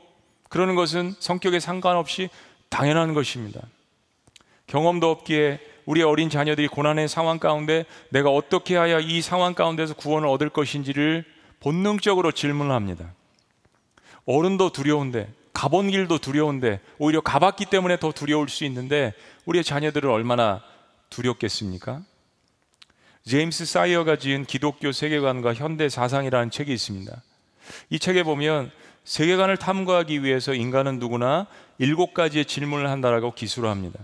그러는 0.50 0.76
것은 0.76 1.16
성격에 1.20 1.62
상관없이 1.62 2.28
당연한 2.68 3.14
것입니다. 3.14 3.62
경험도 4.68 5.10
없기에 5.10 5.62
우리 5.86 6.02
어린 6.02 6.30
자녀들이 6.30 6.68
고난의 6.68 7.08
상황 7.08 7.40
가운데 7.40 7.86
내가 8.10 8.30
어떻게 8.30 8.76
해야 8.76 9.00
이 9.00 9.22
상황 9.22 9.54
가운데서 9.54 9.96
구원을 9.96 10.28
얻을 10.28 10.50
것인지를 10.50 11.26
본능적으로 11.60 12.32
질문을 12.32 12.74
합니다. 12.74 13.14
어른도 14.26 14.72
두려운데, 14.72 15.32
가본 15.54 15.92
길도 15.92 16.18
두려운데, 16.18 16.80
오히려 16.98 17.22
가봤기 17.22 17.66
때문에 17.66 17.98
더 17.98 18.12
두려울 18.12 18.50
수 18.50 18.66
있는데, 18.66 19.14
우리의 19.46 19.64
자녀들은 19.64 20.10
얼마나 20.10 20.62
두렵겠습니까? 21.10 22.02
제임스 23.28 23.66
사이어가 23.66 24.18
지은 24.18 24.46
기독교 24.46 24.92
세계관과 24.92 25.54
현대 25.54 25.90
사상이라는 25.90 26.52
책이 26.52 26.72
있습니다. 26.74 27.22
이 27.90 28.00
책에 28.00 28.24
보면 28.24 28.72
세계관을 29.04 29.58
탐구하기 29.58 30.24
위해서 30.24 30.54
인간은 30.54 31.00
누구나 31.00 31.48
일곱 31.78 32.14
가지의 32.14 32.46
질문을 32.46 32.90
한다라고 32.90 33.34
기술을 33.34 33.70
합니다. 33.70 34.00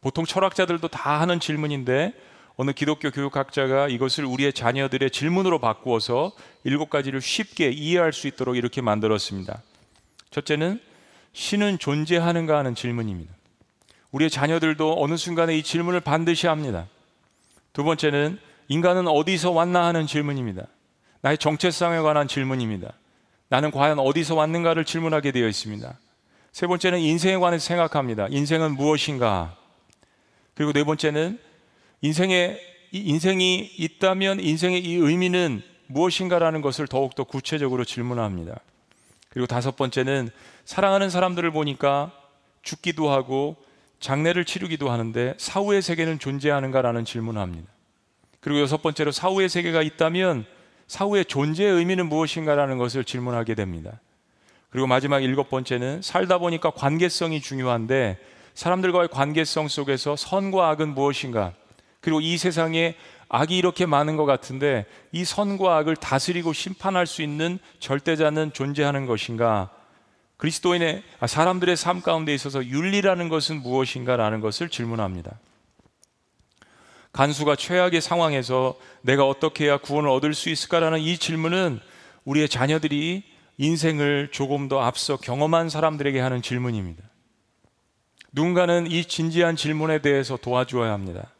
보통 0.00 0.24
철학자들도 0.24 0.88
다 0.88 1.20
하는 1.20 1.40
질문인데 1.40 2.14
어느 2.56 2.72
기독교 2.72 3.10
교육학자가 3.10 3.88
이것을 3.88 4.24
우리의 4.24 4.52
자녀들의 4.52 5.10
질문으로 5.10 5.60
바꾸어서 5.60 6.32
일곱 6.64 6.90
가지를 6.90 7.20
쉽게 7.20 7.70
이해할 7.70 8.12
수 8.12 8.26
있도록 8.26 8.56
이렇게 8.56 8.82
만들었습니다. 8.82 9.62
첫째는 10.30 10.80
신은 11.32 11.78
존재하는가 11.78 12.58
하는 12.58 12.74
질문입니다. 12.74 13.32
우리의 14.10 14.30
자녀들도 14.30 15.02
어느 15.02 15.16
순간에 15.16 15.56
이 15.56 15.62
질문을 15.62 16.00
반드시 16.00 16.46
합니다. 16.46 16.86
두 17.72 17.84
번째는 17.84 18.38
인간은 18.68 19.06
어디서 19.08 19.52
왔나 19.52 19.86
하는 19.86 20.06
질문입니다. 20.06 20.66
나의 21.22 21.38
정체성에 21.38 22.00
관한 22.00 22.28
질문입니다. 22.28 22.92
나는 23.48 23.70
과연 23.70 23.98
어디서 23.98 24.34
왔는가를 24.34 24.84
질문하게 24.84 25.32
되어 25.32 25.48
있습니다. 25.48 25.98
세 26.52 26.66
번째는 26.66 26.98
인생에 26.98 27.36
관해서 27.36 27.64
생각합니다. 27.64 28.26
인생은 28.30 28.76
무엇인가? 28.76 29.56
그리고 30.54 30.72
네 30.72 30.84
번째는 30.84 31.38
인생의 32.02 32.60
인생이 32.92 33.70
있다면 33.78 34.40
인생의 34.40 34.84
이 34.84 34.94
의미는 34.94 35.62
무엇인가라는 35.86 36.60
것을 36.60 36.86
더욱더 36.86 37.24
구체적으로 37.24 37.84
질문합니다. 37.84 38.60
그리고 39.28 39.46
다섯 39.46 39.76
번째는 39.76 40.30
사랑하는 40.64 41.10
사람들을 41.10 41.50
보니까 41.52 42.12
죽기도 42.62 43.10
하고 43.10 43.56
장례를 44.00 44.44
치르기도 44.44 44.90
하는데 44.90 45.34
사후의 45.38 45.82
세계는 45.82 46.18
존재하는가라는 46.18 47.04
질문을 47.04 47.40
합니다. 47.40 47.70
그리고 48.40 48.60
여섯 48.60 48.82
번째로 48.82 49.12
사후의 49.12 49.48
세계가 49.48 49.82
있다면 49.82 50.46
사후의 50.86 51.26
존재의 51.26 51.72
의미는 51.74 52.08
무엇인가라는 52.08 52.78
것을 52.78 53.04
질문하게 53.04 53.54
됩니다. 53.54 54.00
그리고 54.70 54.86
마지막 54.86 55.20
일곱 55.20 55.50
번째는 55.50 56.02
살다 56.02 56.38
보니까 56.38 56.70
관계성이 56.70 57.40
중요한데 57.40 58.18
사람들과의 58.54 59.08
관계성 59.08 59.68
속에서 59.68 60.16
선과 60.16 60.68
악은 60.70 60.94
무엇인가? 60.94 61.52
그리고 62.00 62.20
이 62.20 62.36
세상에 62.38 62.96
악이 63.28 63.56
이렇게 63.56 63.86
많은 63.86 64.16
것 64.16 64.24
같은데 64.24 64.86
이 65.12 65.24
선과 65.24 65.76
악을 65.78 65.96
다스리고 65.96 66.52
심판할 66.52 67.06
수 67.06 67.22
있는 67.22 67.58
절대자는 67.78 68.52
존재하는 68.52 69.06
것인가? 69.06 69.70
그리스도인의 70.36 71.02
아, 71.20 71.26
사람들의 71.26 71.76
삶 71.76 72.00
가운데 72.00 72.34
있어서 72.34 72.64
윤리라는 72.64 73.28
것은 73.28 73.62
무엇인가라는 73.62 74.40
것을 74.40 74.68
질문합니다. 74.68 75.38
간수가 77.12 77.56
최악의 77.56 78.00
상황에서 78.00 78.76
내가 79.02 79.26
어떻게 79.26 79.66
해야 79.66 79.76
구원을 79.76 80.08
얻을 80.08 80.32
수 80.32 80.48
있을까라는 80.48 81.00
이 81.00 81.18
질문은 81.18 81.80
우리의 82.24 82.48
자녀들이 82.48 83.24
인생을 83.58 84.30
조금 84.32 84.68
더 84.68 84.80
앞서 84.80 85.18
경험한 85.18 85.68
사람들에게 85.68 86.18
하는 86.18 86.40
질문입니다. 86.40 87.09
누군가는 88.32 88.86
이 88.90 89.04
진지한 89.04 89.56
질문에 89.56 90.00
대해서 90.00 90.36
도와주어야 90.36 90.92
합니다. 90.92 91.32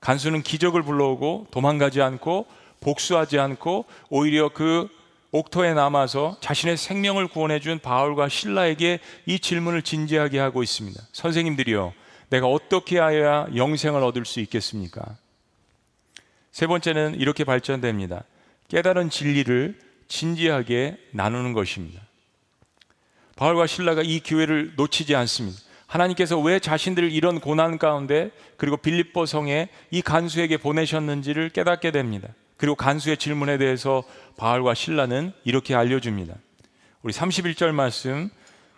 간수는 0.00 0.42
기적을 0.42 0.82
불러오고 0.82 1.48
도망가지 1.50 2.00
않고 2.00 2.46
복수하지 2.80 3.38
않고 3.38 3.84
오히려 4.08 4.48
그 4.48 4.88
옥토에 5.32 5.74
남아서 5.74 6.38
자신의 6.40 6.76
생명을 6.76 7.28
구원해 7.28 7.60
준 7.60 7.78
바울과 7.78 8.28
신라에게 8.28 9.00
이 9.26 9.38
질문을 9.38 9.82
진지하게 9.82 10.38
하고 10.38 10.62
있습니다. 10.62 11.00
선생님들이요. 11.12 11.92
내가 12.30 12.46
어떻게 12.46 12.98
하여야 12.98 13.46
영생을 13.54 14.02
얻을 14.02 14.24
수 14.24 14.40
있겠습니까? 14.40 15.16
세 16.52 16.66
번째는 16.66 17.16
이렇게 17.20 17.44
발전됩니다. 17.44 18.24
깨달은 18.68 19.10
진리를 19.10 19.78
진지하게 20.08 20.96
나누는 21.12 21.52
것입니다. 21.52 22.02
바울과 23.36 23.66
신라가 23.66 24.02
이 24.02 24.20
기회를 24.20 24.74
놓치지 24.76 25.14
않습니다. 25.14 25.60
하나님께서 25.90 26.38
왜 26.38 26.60
자신들을 26.60 27.10
이런 27.10 27.40
고난 27.40 27.76
가운데 27.76 28.30
그리고 28.56 28.76
빌립보 28.76 29.26
성에 29.26 29.68
이 29.90 30.02
간수에게 30.02 30.56
보내셨는지를 30.56 31.50
깨닫게 31.50 31.90
됩니다. 31.90 32.28
그리고 32.56 32.76
간수의 32.76 33.16
질문에 33.16 33.58
대해서 33.58 34.04
바울과 34.36 34.74
신라는 34.74 35.32
이렇게 35.44 35.74
알려줍니다. 35.74 36.34
우리 37.02 37.12
31절 37.12 37.72
말씀 37.72 38.30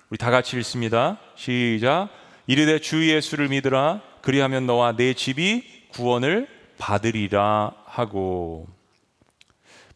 우리 0.09 0.17
다 0.17 0.31
같이 0.31 0.57
읽습니다. 0.57 1.19
시작. 1.37 2.09
이르되 2.47 2.79
주 2.81 3.07
예수를 3.09 3.49
믿으라 3.49 4.01
그리하면 4.23 4.67
너와 4.67 4.97
내 4.97 5.13
집이 5.13 5.89
구원을 5.93 6.49
받으리라 6.79 7.73
하고 7.85 8.67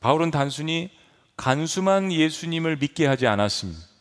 바울은 0.01 0.31
단순히 0.31 0.91
간수만 1.39 2.13
예수님을 2.13 2.77
믿게 2.77 3.07
하지 3.07 3.27
않았습니다. 3.27 3.96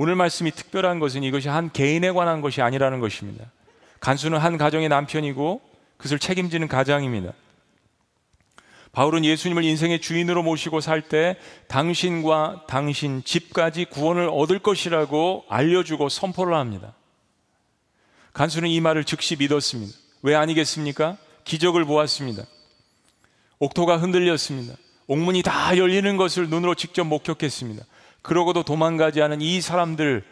오늘 0.00 0.14
말씀이 0.14 0.52
특별한 0.52 1.00
것은 1.00 1.24
이것이 1.24 1.48
한 1.48 1.72
개인에 1.72 2.12
관한 2.12 2.40
것이 2.40 2.62
아니라는 2.62 3.00
것입니다. 3.00 3.50
간수는 3.98 4.38
한 4.38 4.56
가정의 4.56 4.88
남편이고 4.88 5.60
그것을 5.96 6.20
책임지는 6.20 6.68
가장입니다. 6.68 7.32
바울은 8.92 9.24
예수님을 9.24 9.64
인생의 9.64 10.00
주인으로 10.00 10.44
모시고 10.44 10.80
살 10.80 11.02
때 11.02 11.36
당신과 11.66 12.66
당신 12.68 13.24
집까지 13.24 13.86
구원을 13.86 14.28
얻을 14.32 14.60
것이라고 14.60 15.46
알려주고 15.48 16.08
선포를 16.08 16.54
합니다. 16.54 16.94
간수는 18.34 18.68
이 18.68 18.80
말을 18.80 19.02
즉시 19.02 19.34
믿었습니다. 19.34 19.92
왜 20.22 20.36
아니겠습니까? 20.36 21.16
기적을 21.42 21.84
보았습니다. 21.84 22.44
옥토가 23.58 23.96
흔들렸습니다. 23.96 24.76
옥문이 25.08 25.42
다 25.42 25.76
열리는 25.76 26.16
것을 26.16 26.48
눈으로 26.48 26.76
직접 26.76 27.02
목격했습니다. 27.02 27.84
그러고도 28.28 28.62
도망가지 28.62 29.22
않은 29.22 29.40
이 29.40 29.62
사람들, 29.62 30.22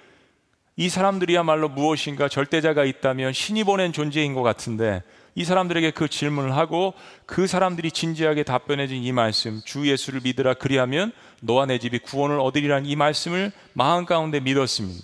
이 0.76 0.88
사람들이야말로 0.90 1.70
무엇인가 1.70 2.28
절대자가 2.28 2.84
있다면 2.84 3.32
신이 3.32 3.64
보낸 3.64 3.94
존재인 3.94 4.34
것 4.34 4.42
같은데 4.42 5.02
이 5.34 5.46
사람들에게 5.46 5.92
그 5.92 6.06
질문을 6.06 6.54
하고 6.54 6.92
그 7.24 7.46
사람들이 7.46 7.90
진지하게 7.90 8.42
답변해 8.42 8.86
준 8.86 9.02
이 9.02 9.12
말씀, 9.12 9.62
주 9.64 9.88
예수를 9.88 10.20
믿으라 10.24 10.54
그리하면 10.54 11.10
너와 11.40 11.64
내 11.64 11.78
집이 11.78 12.00
구원을 12.00 12.38
얻으리라는 12.38 12.84
이 12.84 12.96
말씀을 12.96 13.50
마음 13.72 14.04
가운데 14.04 14.40
믿었습니다. 14.40 15.02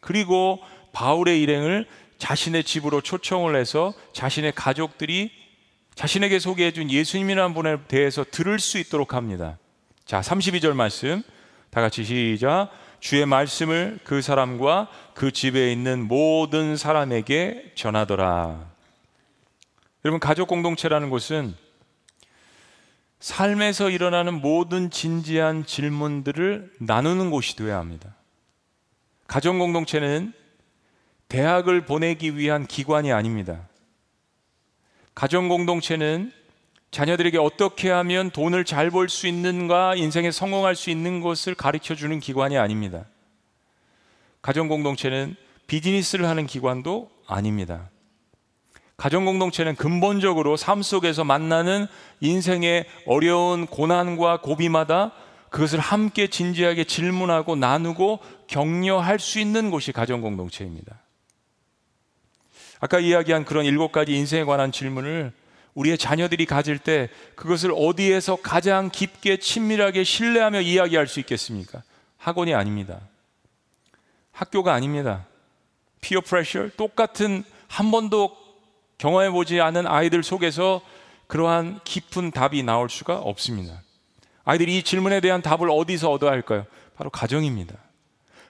그리고 0.00 0.58
바울의 0.92 1.42
일행을 1.42 1.86
자신의 2.16 2.64
집으로 2.64 3.02
초청을 3.02 3.56
해서 3.56 3.92
자신의 4.14 4.52
가족들이 4.52 5.30
자신에게 5.96 6.38
소개해 6.38 6.72
준 6.72 6.90
예수님이라는 6.90 7.52
분에 7.52 7.76
대해서 7.88 8.24
들을 8.24 8.58
수 8.58 8.78
있도록 8.78 9.12
합니다. 9.12 9.58
자, 10.06 10.22
32절 10.22 10.72
말씀. 10.72 11.22
다 11.72 11.80
같이 11.80 12.04
시작. 12.04 12.68
주의 13.00 13.24
말씀을 13.24 13.98
그 14.04 14.20
사람과 14.20 14.88
그 15.14 15.32
집에 15.32 15.72
있는 15.72 16.06
모든 16.06 16.76
사람에게 16.76 17.72
전하더라. 17.74 18.70
여러분, 20.04 20.20
가족 20.20 20.48
공동체라는 20.48 21.08
것은 21.08 21.54
삶에서 23.20 23.88
일어나는 23.88 24.42
모든 24.42 24.90
진지한 24.90 25.64
질문들을 25.64 26.74
나누는 26.78 27.30
곳이 27.30 27.56
되어야 27.56 27.78
합니다. 27.78 28.16
가정 29.26 29.58
공동체는 29.58 30.34
대학을 31.28 31.86
보내기 31.86 32.36
위한 32.36 32.66
기관이 32.66 33.12
아닙니다. 33.12 33.66
가정 35.14 35.48
공동체는 35.48 36.32
자녀들에게 36.92 37.38
어떻게 37.38 37.90
하면 37.90 38.30
돈을 38.30 38.64
잘 38.64 38.90
벌 38.90 39.08
수 39.08 39.26
있는가, 39.26 39.94
인생에 39.96 40.30
성공할 40.30 40.76
수 40.76 40.90
있는 40.90 41.20
것을 41.20 41.54
가르쳐 41.54 41.94
주는 41.94 42.20
기관이 42.20 42.58
아닙니다. 42.58 43.06
가정 44.42 44.68
공동체는 44.68 45.34
비즈니스를 45.66 46.26
하는 46.26 46.46
기관도 46.46 47.10
아닙니다. 47.26 47.88
가정 48.98 49.24
공동체는 49.24 49.74
근본적으로 49.74 50.56
삶 50.58 50.82
속에서 50.82 51.24
만나는 51.24 51.86
인생의 52.20 52.84
어려운 53.06 53.66
고난과 53.66 54.42
고비마다 54.42 55.12
그것을 55.48 55.78
함께 55.80 56.26
진지하게 56.28 56.84
질문하고 56.84 57.56
나누고 57.56 58.20
격려할 58.48 59.18
수 59.18 59.40
있는 59.40 59.70
곳이 59.70 59.92
가정 59.92 60.20
공동체입니다. 60.20 61.00
아까 62.80 63.00
이야기한 63.00 63.44
그런 63.46 63.64
일곱 63.64 63.92
가지 63.92 64.14
인생에 64.14 64.44
관한 64.44 64.72
질문을 64.72 65.32
우리의 65.74 65.96
자녀들이 65.96 66.46
가질 66.46 66.78
때 66.78 67.08
그것을 67.34 67.72
어디에서 67.74 68.36
가장 68.36 68.90
깊게 68.90 69.38
친밀하게 69.38 70.04
신뢰하며 70.04 70.60
이야기할 70.60 71.06
수 71.06 71.20
있겠습니까? 71.20 71.82
학원이 72.18 72.54
아닙니다. 72.54 73.00
학교가 74.32 74.74
아닙니다. 74.74 75.26
피어 76.00 76.20
프레셔 76.20 76.68
똑같은 76.76 77.44
한 77.68 77.90
번도 77.90 78.36
경험해 78.98 79.30
보지 79.30 79.60
않은 79.60 79.86
아이들 79.86 80.22
속에서 80.22 80.82
그러한 81.26 81.80
깊은 81.84 82.32
답이 82.32 82.62
나올 82.62 82.90
수가 82.90 83.18
없습니다. 83.18 83.82
아이들이 84.44 84.78
이 84.78 84.82
질문에 84.82 85.20
대한 85.20 85.40
답을 85.40 85.70
어디서 85.70 86.10
얻어야 86.10 86.32
할까요? 86.32 86.66
바로 86.96 87.08
가정입니다. 87.10 87.74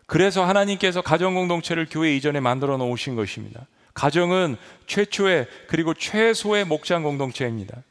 그래서 0.06 0.44
하나님께서 0.44 1.00
가정 1.00 1.34
공동체를 1.34 1.86
교회 1.88 2.14
이전에 2.16 2.40
만들어 2.40 2.76
놓으신 2.76 3.14
것입니다. 3.14 3.66
가정은 3.94 4.56
최초의 4.86 5.46
그리고 5.68 5.94
최소의 5.94 6.64
목장 6.64 7.02
공동체입니다. 7.02 7.82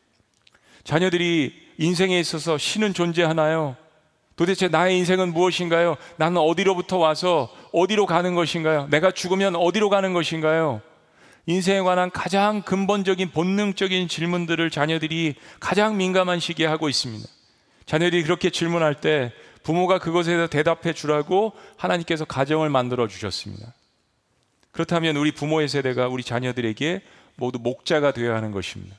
자녀들이 0.83 1.53
인생에 1.77 2.19
있어서 2.19 2.57
신은 2.57 2.93
존재하나요? 2.93 3.75
도대체 4.35 4.67
나의 4.67 4.97
인생은 4.97 5.33
무엇인가요? 5.33 5.97
나는 6.17 6.37
어디로부터 6.37 6.97
와서 6.97 7.53
어디로 7.73 8.05
가는 8.05 8.33
것인가요? 8.33 8.87
내가 8.89 9.11
죽으면 9.11 9.55
어디로 9.55 9.89
가는 9.89 10.13
것인가요? 10.13 10.81
인생에 11.45 11.81
관한 11.81 12.09
가장 12.11 12.61
근본적인 12.61 13.31
본능적인 13.31 14.07
질문들을 14.07 14.69
자녀들이 14.69 15.35
가장 15.59 15.97
민감한 15.97 16.39
시기에 16.39 16.65
하고 16.65 16.87
있습니다. 16.89 17.27
자녀들이 17.85 18.23
그렇게 18.23 18.49
질문할 18.49 18.95
때 18.95 19.33
부모가 19.63 19.99
그것에 19.99 20.31
대해서 20.31 20.47
대답해 20.47 20.93
주라고 20.93 21.53
하나님께서 21.77 22.25
가정을 22.25 22.69
만들어 22.69 23.07
주셨습니다. 23.07 23.73
그렇다면 24.71 25.17
우리 25.17 25.31
부모의 25.31 25.67
세대가 25.67 26.07
우리 26.07 26.23
자녀들에게 26.23 27.01
모두 27.35 27.59
목자가 27.59 28.11
되어야 28.11 28.35
하는 28.35 28.51
것입니다. 28.51 28.95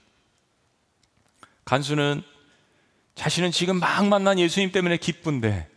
간수는 1.65 2.23
자신은 3.15 3.51
지금 3.51 3.79
막 3.79 4.07
만난 4.07 4.39
예수님 4.39 4.73
때문에 4.73 4.97
기쁜데 4.97 5.69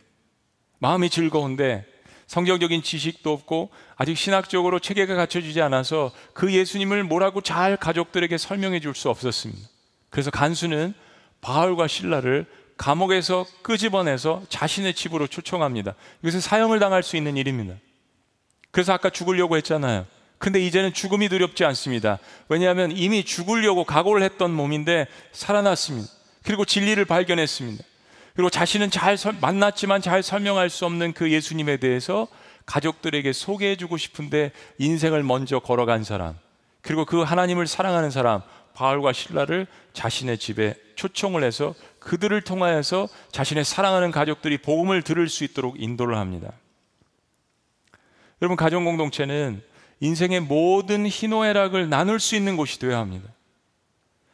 마음이 0.78 1.10
즐거운데 1.10 1.86
성경적인 2.26 2.82
지식도 2.82 3.32
없고 3.32 3.70
아직 3.94 4.16
신학적으로 4.16 4.80
체계가 4.80 5.14
갖춰지지 5.14 5.62
않아서 5.62 6.12
그 6.32 6.52
예수님을 6.52 7.04
뭐라고 7.04 7.40
잘 7.40 7.76
가족들에게 7.76 8.36
설명해 8.36 8.80
줄 8.80 8.94
수 8.94 9.08
없었습니다. 9.10 9.68
그래서 10.10 10.30
간수는 10.30 10.94
바울과 11.40 11.86
신라를 11.86 12.46
감옥에서 12.76 13.46
끄집어내서 13.62 14.44
자신의 14.48 14.94
집으로 14.94 15.26
초청합니다. 15.26 15.94
이것은 16.22 16.40
사형을 16.40 16.78
당할 16.78 17.02
수 17.02 17.16
있는 17.16 17.36
일입니다. 17.36 17.74
그래서 18.76 18.92
아까 18.92 19.08
죽으려고 19.08 19.56
했잖아요. 19.56 20.04
근데 20.36 20.60
이제는 20.60 20.92
죽음이 20.92 21.30
두렵지 21.30 21.64
않습니다. 21.64 22.18
왜냐하면 22.50 22.92
이미 22.94 23.24
죽으려고 23.24 23.84
각오를 23.84 24.22
했던 24.22 24.52
몸인데 24.52 25.06
살아났습니다. 25.32 26.12
그리고 26.42 26.66
진리를 26.66 27.02
발견했습니다. 27.06 27.82
그리고 28.34 28.50
자신은 28.50 28.90
잘 28.90 29.16
만났지만 29.40 30.02
잘 30.02 30.22
설명할 30.22 30.68
수 30.68 30.84
없는 30.84 31.14
그 31.14 31.32
예수님에 31.32 31.78
대해서 31.78 32.28
가족들에게 32.66 33.32
소개해주고 33.32 33.96
싶은데 33.96 34.52
인생을 34.76 35.22
먼저 35.22 35.58
걸어간 35.58 36.04
사람, 36.04 36.34
그리고 36.82 37.06
그 37.06 37.22
하나님을 37.22 37.66
사랑하는 37.66 38.10
사람, 38.10 38.42
바울과 38.74 39.14
신라를 39.14 39.66
자신의 39.94 40.36
집에 40.36 40.74
초청을 40.96 41.44
해서 41.44 41.74
그들을 41.98 42.38
통하여서 42.42 43.08
자신의 43.32 43.64
사랑하는 43.64 44.10
가족들이 44.10 44.58
복음을 44.58 45.00
들을 45.00 45.30
수 45.30 45.44
있도록 45.44 45.80
인도를 45.80 46.18
합니다. 46.18 46.52
여러분, 48.42 48.56
가정 48.56 48.84
공동체는 48.84 49.62
인생의 50.00 50.40
모든 50.40 51.06
희노애락을 51.06 51.88
나눌 51.88 52.20
수 52.20 52.36
있는 52.36 52.56
곳이 52.56 52.78
되어야 52.78 52.98
합니다. 52.98 53.28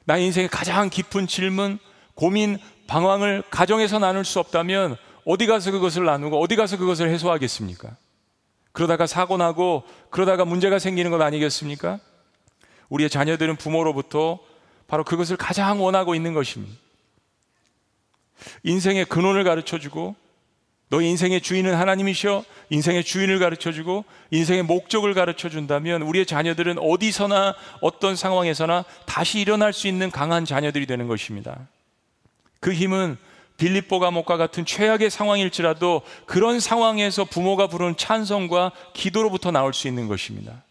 나 0.04 0.16
인생의 0.16 0.48
가장 0.48 0.90
깊은 0.90 1.28
질문, 1.28 1.78
고민, 2.14 2.58
방황을 2.86 3.42
가정에서 3.50 3.98
나눌 3.98 4.24
수 4.24 4.40
없다면 4.40 4.96
어디 5.24 5.46
가서 5.46 5.70
그것을 5.70 6.04
나누고 6.04 6.40
어디 6.40 6.56
가서 6.56 6.76
그것을 6.76 7.08
해소하겠습니까? 7.10 7.96
그러다가 8.72 9.06
사고 9.06 9.36
나고 9.36 9.84
그러다가 10.10 10.44
문제가 10.44 10.78
생기는 10.78 11.10
것 11.10 11.20
아니겠습니까? 11.20 12.00
우리의 12.88 13.08
자녀들은 13.08 13.56
부모로부터 13.56 14.40
바로 14.88 15.04
그것을 15.04 15.36
가장 15.36 15.82
원하고 15.82 16.14
있는 16.14 16.34
것입니다. 16.34 16.74
인생의 18.64 19.04
근원을 19.04 19.44
가르쳐 19.44 19.78
주고 19.78 20.16
너 20.92 21.00
인생의 21.00 21.40
주인은 21.40 21.74
하나님이셔 21.74 22.44
인생의 22.68 23.04
주인을 23.04 23.38
가르쳐 23.38 23.72
주고 23.72 24.04
인생의 24.30 24.64
목적을 24.64 25.14
가르쳐 25.14 25.48
준다면 25.48 26.02
우리의 26.02 26.26
자녀들은 26.26 26.78
어디서나 26.78 27.54
어떤 27.80 28.14
상황에서나 28.14 28.84
다시 29.06 29.40
일어날 29.40 29.72
수 29.72 29.88
있는 29.88 30.10
강한 30.10 30.44
자녀들이 30.44 30.84
되는 30.84 31.08
것입니다. 31.08 31.66
그 32.60 32.74
힘은 32.74 33.16
빌립보 33.56 34.00
감옥과 34.00 34.36
같은 34.36 34.66
최악의 34.66 35.08
상황일지라도 35.08 36.02
그런 36.26 36.60
상황에서 36.60 37.24
부모가 37.24 37.68
부르는 37.68 37.96
찬성과 37.96 38.72
기도로부터 38.92 39.50
나올 39.50 39.72
수 39.72 39.88
있는 39.88 40.08
것입니다. 40.08 40.62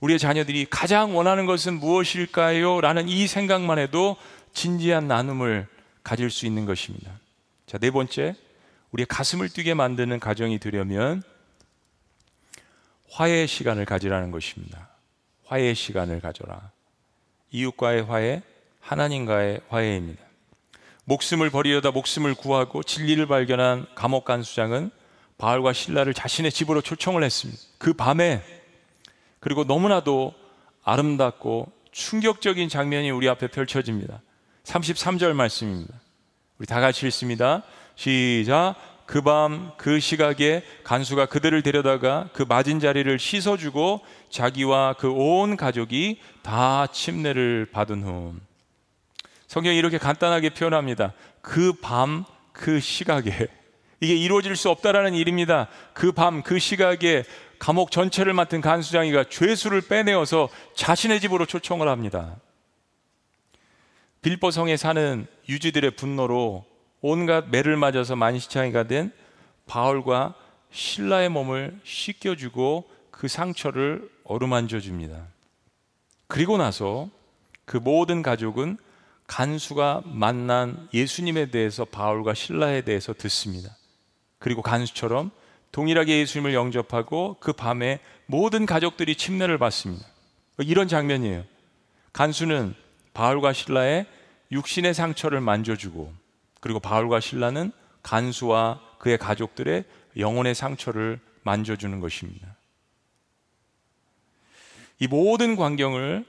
우리의 0.00 0.18
자녀들이 0.18 0.66
가장 0.68 1.16
원하는 1.16 1.46
것은 1.46 1.80
무엇일까요? 1.80 2.82
라는 2.82 3.08
이 3.08 3.26
생각만 3.26 3.78
해도 3.78 4.16
진지한 4.52 5.08
나눔을 5.08 5.66
가질 6.02 6.28
수 6.28 6.44
있는 6.44 6.66
것입니다. 6.66 7.12
자, 7.66 7.78
네 7.78 7.90
번째, 7.90 8.36
우리의 8.92 9.06
가슴을 9.06 9.48
뛰게 9.48 9.74
만드는 9.74 10.20
가정이 10.20 10.60
되려면 10.60 11.22
화해의 13.10 13.48
시간을 13.48 13.84
가지라는 13.84 14.30
것입니다. 14.30 14.88
화해의 15.46 15.74
시간을 15.74 16.20
가져라. 16.20 16.70
이웃과의 17.50 18.04
화해, 18.04 18.42
하나님과의 18.80 19.62
화해입니다. 19.68 20.22
목숨을 21.04 21.50
버리려다 21.50 21.90
목숨을 21.90 22.34
구하고 22.34 22.84
진리를 22.84 23.26
발견한 23.26 23.86
감옥 23.96 24.24
간수장은 24.24 24.92
바알과 25.38 25.72
신라를 25.72 26.14
자신의 26.14 26.52
집으로 26.52 26.80
초청을 26.80 27.24
했습니다. 27.24 27.60
그 27.78 27.94
밤에 27.94 28.42
그리고 29.40 29.64
너무나도 29.64 30.34
아름답고 30.84 31.72
충격적인 31.90 32.68
장면이 32.68 33.10
우리 33.10 33.28
앞에 33.28 33.48
펼쳐집니다. 33.48 34.22
33절 34.64 35.32
말씀입니다. 35.32 36.05
우리 36.58 36.66
다 36.66 36.80
같이 36.80 37.06
읽습니다. 37.06 37.62
시작. 37.96 38.74
그 39.04 39.20
밤, 39.20 39.70
그 39.76 40.00
시각에 40.00 40.64
간수가 40.82 41.26
그들을 41.26 41.62
데려다가 41.62 42.28
그 42.32 42.44
맞은 42.48 42.80
자리를 42.80 43.18
씻어주고 43.18 44.00
자기와 44.30 44.94
그 44.94 45.12
온 45.12 45.56
가족이 45.56 46.18
다 46.42 46.88
침례를 46.88 47.68
받은 47.72 48.02
후. 48.02 48.34
성경이 49.46 49.76
이렇게 49.78 49.98
간단하게 49.98 50.50
표현합니다. 50.50 51.12
그 51.40 51.72
밤, 51.74 52.24
그 52.52 52.80
시각에. 52.80 53.46
이게 54.00 54.14
이루어질 54.14 54.56
수 54.56 54.70
없다라는 54.70 55.14
일입니다. 55.14 55.68
그 55.92 56.10
밤, 56.10 56.42
그 56.42 56.58
시각에 56.58 57.22
감옥 57.58 57.90
전체를 57.90 58.32
맡은 58.34 58.60
간수장이가 58.60 59.24
죄수를 59.30 59.82
빼내어서 59.82 60.48
자신의 60.74 61.20
집으로 61.20 61.46
초청을 61.46 61.88
합니다. 61.88 62.36
빌보성에 64.26 64.76
사는 64.76 65.24
유지들의 65.48 65.92
분노로 65.92 66.64
온갖 67.00 67.48
매를 67.48 67.76
맞아서 67.76 68.16
만시창이가 68.16 68.88
된 68.88 69.12
바울과 69.66 70.34
신라의 70.72 71.28
몸을 71.28 71.78
씻겨주고 71.84 72.90
그 73.12 73.28
상처를 73.28 74.10
어루만져 74.24 74.80
줍니다. 74.80 75.28
그리고 76.26 76.56
나서 76.56 77.08
그 77.66 77.76
모든 77.76 78.22
가족은 78.22 78.78
간수가 79.28 80.02
만난 80.06 80.88
예수님에 80.92 81.52
대해서 81.52 81.84
바울과 81.84 82.34
신라에 82.34 82.80
대해서 82.80 83.12
듣습니다. 83.12 83.76
그리고 84.40 84.60
간수처럼 84.60 85.30
동일하게 85.70 86.18
예수님을 86.18 86.52
영접하고 86.52 87.36
그 87.38 87.52
밤에 87.52 88.00
모든 88.26 88.66
가족들이 88.66 89.14
침례를 89.14 89.58
받습니다. 89.58 90.04
이런 90.58 90.88
장면이에요. 90.88 91.44
간수는 92.12 92.74
바울과 93.16 93.54
신라의 93.54 94.06
육신의 94.52 94.92
상처를 94.92 95.40
만져주고 95.40 96.12
그리고 96.60 96.78
바울과 96.80 97.20
신라는 97.20 97.72
간수와 98.02 98.80
그의 98.98 99.16
가족들의 99.16 99.84
영혼의 100.18 100.54
상처를 100.54 101.18
만져주는 101.42 101.98
것입니다. 102.00 102.54
이 104.98 105.06
모든 105.06 105.56
광경을 105.56 106.26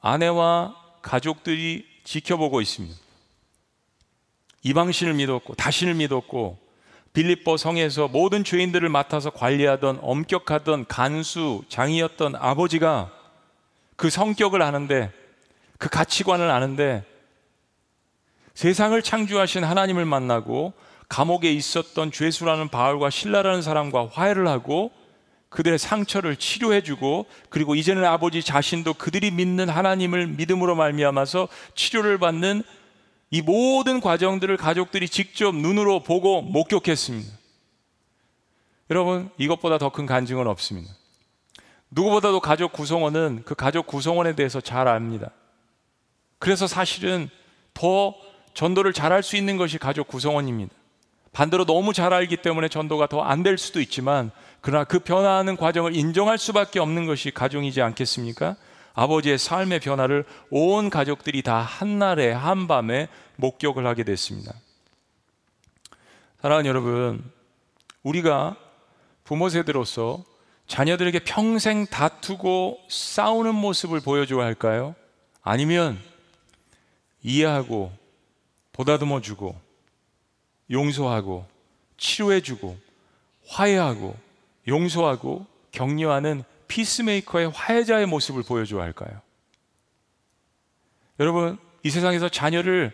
아내와 0.00 0.76
가족들이 1.02 1.84
지켜보고 2.04 2.60
있습니다. 2.60 2.96
이방신을 4.62 5.14
믿었고 5.14 5.54
다신을 5.54 5.94
믿었고 5.94 6.58
빌립보 7.14 7.56
성에서 7.56 8.06
모든 8.06 8.44
죄인들을 8.44 8.88
맡아서 8.88 9.30
관리하던 9.30 9.98
엄격하던 10.02 10.86
간수 10.86 11.64
장이었던 11.68 12.36
아버지가 12.36 13.12
그 13.96 14.08
성격을 14.08 14.62
아는데 14.62 15.12
그 15.78 15.88
가치관을 15.88 16.50
아는데 16.50 17.04
세상을 18.54 19.00
창조하신 19.00 19.64
하나님을 19.64 20.04
만나고 20.04 20.72
감옥에 21.08 21.52
있었던 21.52 22.12
죄수라는 22.12 22.68
바울과 22.68 23.10
신라라는 23.10 23.62
사람과 23.62 24.08
화해를 24.12 24.48
하고 24.48 24.90
그들의 25.48 25.78
상처를 25.78 26.36
치료해주고 26.36 27.26
그리고 27.48 27.74
이제는 27.74 28.04
아버지 28.04 28.42
자신도 28.42 28.94
그들이 28.94 29.30
믿는 29.30 29.68
하나님을 29.68 30.26
믿음으로 30.26 30.74
말미암아서 30.74 31.48
치료를 31.74 32.18
받는 32.18 32.62
이 33.30 33.42
모든 33.42 34.00
과정들을 34.00 34.56
가족들이 34.56 35.08
직접 35.08 35.54
눈으로 35.54 36.02
보고 36.02 36.42
목격했습니다. 36.42 37.32
여러분 38.90 39.30
이것보다 39.38 39.78
더 39.78 39.90
큰 39.90 40.06
간증은 40.06 40.46
없습니다. 40.46 40.92
누구보다도 41.90 42.40
가족 42.40 42.72
구성원은 42.72 43.42
그 43.44 43.54
가족 43.54 43.86
구성원에 43.86 44.34
대해서 44.34 44.60
잘 44.60 44.88
압니다. 44.88 45.30
그래서 46.38 46.66
사실은 46.66 47.28
더 47.74 48.14
전도를 48.54 48.92
잘할 48.92 49.22
수 49.22 49.36
있는 49.36 49.56
것이 49.56 49.78
가족 49.78 50.08
구성원입니다. 50.08 50.74
반대로 51.32 51.64
너무 51.64 51.92
잘 51.92 52.12
알기 52.12 52.38
때문에 52.38 52.68
전도가 52.68 53.06
더 53.06 53.22
안 53.22 53.42
될 53.42 53.58
수도 53.58 53.80
있지만 53.80 54.30
그러나 54.60 54.84
그 54.84 54.98
변화하는 54.98 55.56
과정을 55.56 55.94
인정할 55.94 56.38
수밖에 56.38 56.80
없는 56.80 57.06
것이 57.06 57.30
가정이지 57.30 57.80
않겠습니까? 57.82 58.56
아버지의 58.94 59.38
삶의 59.38 59.78
변화를 59.80 60.24
온 60.50 60.90
가족들이 60.90 61.42
다 61.42 61.58
한날에 61.60 62.32
한밤에 62.32 63.08
목격을 63.36 63.86
하게 63.86 64.02
됐습니다. 64.02 64.52
사랑하는 66.42 66.68
여러분, 66.68 67.22
우리가 68.02 68.56
부모 69.22 69.48
세대로서 69.48 70.24
자녀들에게 70.66 71.20
평생 71.20 71.86
다투고 71.86 72.78
싸우는 72.88 73.54
모습을 73.54 74.00
보여줘야 74.00 74.44
할까요? 74.44 74.94
아니면 75.42 75.98
이해하고 77.22 77.92
보다듬어 78.72 79.20
주고 79.20 79.58
용서하고 80.70 81.46
치료해 81.96 82.40
주고 82.40 82.76
화해하고 83.48 84.16
용서하고 84.66 85.46
격려하는 85.72 86.44
peacemaker의 86.68 87.50
화해자의 87.50 88.06
모습을 88.06 88.42
보여줘야 88.42 88.82
할까요? 88.82 89.20
여러분, 91.18 91.58
이 91.82 91.90
세상에서 91.90 92.28
자녀를 92.28 92.92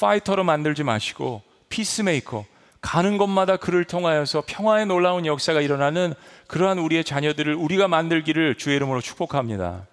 파이터로 0.00 0.44
만들지 0.44 0.84
마시고 0.84 1.42
peacemaker, 1.68 2.44
가는 2.80 3.18
곳마다 3.18 3.56
그를 3.56 3.84
통하여서 3.84 4.44
평화의 4.46 4.86
놀라운 4.86 5.26
역사가 5.26 5.60
일어나는 5.60 6.14
그러한 6.46 6.78
우리의 6.78 7.02
자녀들을 7.02 7.54
우리가 7.54 7.88
만들기를 7.88 8.56
주의 8.56 8.76
이름으로 8.76 9.00
축복합니다. 9.00 9.86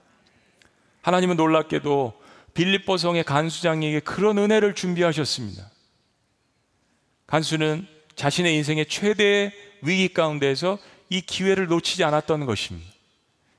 하나님은 1.02 1.38
놀랍게도 1.38 2.14
빌립보 2.54 2.98
성의 2.98 3.24
간수장에게 3.24 4.00
그런 4.02 4.38
은혜를 4.38 4.76
준비하셨습니다. 4.76 5.70
간수는 7.28 7.88
자신의 8.16 8.56
인생의 8.58 8.86
최대의 8.88 9.52
위기 9.82 10.14
가운데에서 10.14 10.78
이 11.10 11.22
기회를 11.22 11.68
놓치지 11.68 12.04
않았던 12.04 12.46
것입니다. 12.46 12.92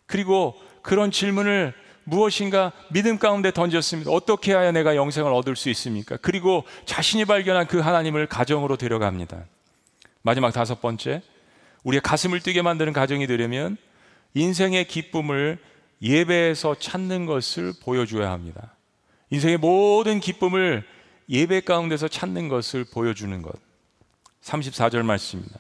그리고 0.07 0.55
그런 0.83 1.11
질문을 1.11 1.75
무엇인가 2.05 2.73
믿음 2.91 3.19
가운데 3.19 3.51
던졌습니다. 3.51 4.11
어떻게 4.11 4.53
해야 4.53 4.71
내가 4.73 4.95
영생을 4.95 5.33
얻을 5.33 5.57
수 5.57 5.71
있습니까? 5.71 6.17
그리고 6.19 6.65
자신이 6.85 7.25
발견한 7.25 7.67
그 7.67 7.81
하나님을 7.81 8.27
가정으로 8.27 8.77
데려갑니다. 8.77 9.45
마지막 10.23 10.53
다섯 10.53 10.81
번째, 10.81 11.23
우리의 11.83 12.01
가슴을 12.03 12.41
뛰게 12.41 12.63
만드는 12.63 12.93
가정이 12.93 13.27
되려면 13.27 13.77
인생의 14.35 14.87
기쁨을 14.87 15.59
예배에서 16.03 16.77
찾는 16.79 17.27
것을 17.27 17.73
보여줘야 17.83 18.31
합니다. 18.31 18.74
인생의 19.35 19.59
모든 19.59 20.21
기쁨을 20.21 20.85
예배 21.29 21.63
가운데서 21.63 22.09
찾는 22.09 22.49
것을 22.49 22.85
보여주는 22.85 23.43
것. 23.43 23.53
34절 24.43 25.03
말씀입니다. 25.03 25.59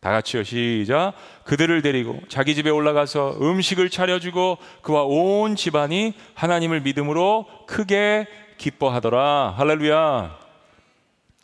다 0.00 0.10
같이요. 0.10 0.44
시작. 0.44 1.14
그들을 1.44 1.82
데리고 1.82 2.20
자기 2.28 2.54
집에 2.54 2.70
올라가서 2.70 3.38
음식을 3.40 3.90
차려주고 3.90 4.58
그와 4.82 5.02
온 5.04 5.56
집안이 5.56 6.14
하나님을 6.34 6.82
믿음으로 6.82 7.46
크게 7.66 8.26
기뻐하더라. 8.58 9.54
할렐루야. 9.56 10.38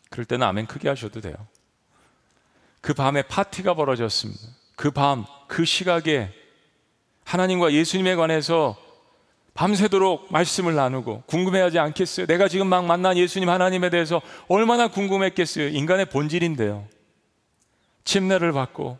그럴 0.09 0.25
때는 0.25 0.47
아멘 0.47 0.67
크게 0.67 0.87
하셔도 0.87 1.19
돼요. 1.19 1.35
그 2.79 2.93
밤에 2.93 3.23
파티가 3.23 3.73
벌어졌습니다. 3.73 4.41
그 4.75 4.91
밤, 4.91 5.25
그 5.47 5.65
시각에 5.65 6.31
하나님과 7.25 7.73
예수님에 7.73 8.15
관해서 8.15 8.77
밤새도록 9.53 10.31
말씀을 10.31 10.73
나누고 10.75 11.23
궁금해하지 11.27 11.77
않겠어요? 11.79 12.25
내가 12.25 12.47
지금 12.47 12.67
막 12.67 12.85
만난 12.85 13.17
예수님 13.17 13.49
하나님에 13.49 13.89
대해서 13.89 14.21
얼마나 14.47 14.87
궁금했겠어요? 14.87 15.67
인간의 15.69 16.07
본질인데요. 16.07 16.85
침례를 18.03 18.51
받고 18.51 18.97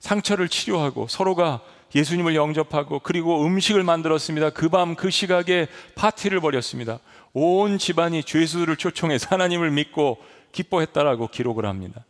상처를 0.00 0.48
치료하고 0.48 1.06
서로가 1.08 1.60
예수님을 1.94 2.34
영접하고 2.34 2.98
그리고 3.00 3.44
음식을 3.44 3.84
만들었습니다. 3.84 4.50
그 4.50 4.68
밤 4.68 4.96
그 4.96 5.10
시각에 5.10 5.68
파티를 5.94 6.40
벌였습니다. 6.40 6.98
온 7.32 7.78
집안이 7.78 8.24
죄수들을 8.24 8.76
초청해서 8.76 9.28
하나님을 9.30 9.70
믿고 9.70 10.18
기뻐했다라고 10.52 11.28
기록을 11.28 11.66
합니다. 11.66 12.04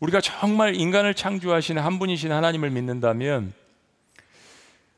우리가 0.00 0.20
정말 0.20 0.74
인간을 0.74 1.14
창조하신 1.14 1.78
한 1.78 1.98
분이신 1.98 2.32
하나님을 2.32 2.70
믿는다면 2.70 3.52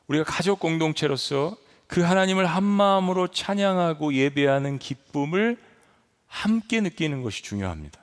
우리가 0.09 0.25
가족 0.25 0.61
공동체로서 0.61 1.57
그 1.87 2.03
하나님을 2.03 2.47
한 2.47 2.65
마음으로 2.65 3.29
찬양하고 3.29 4.15
예배하는 4.15 4.79
기쁨을 4.79 5.59
함께 6.27 6.81
느끼는 6.81 7.23
것이 7.23 7.43
중요합니다. 7.43 8.01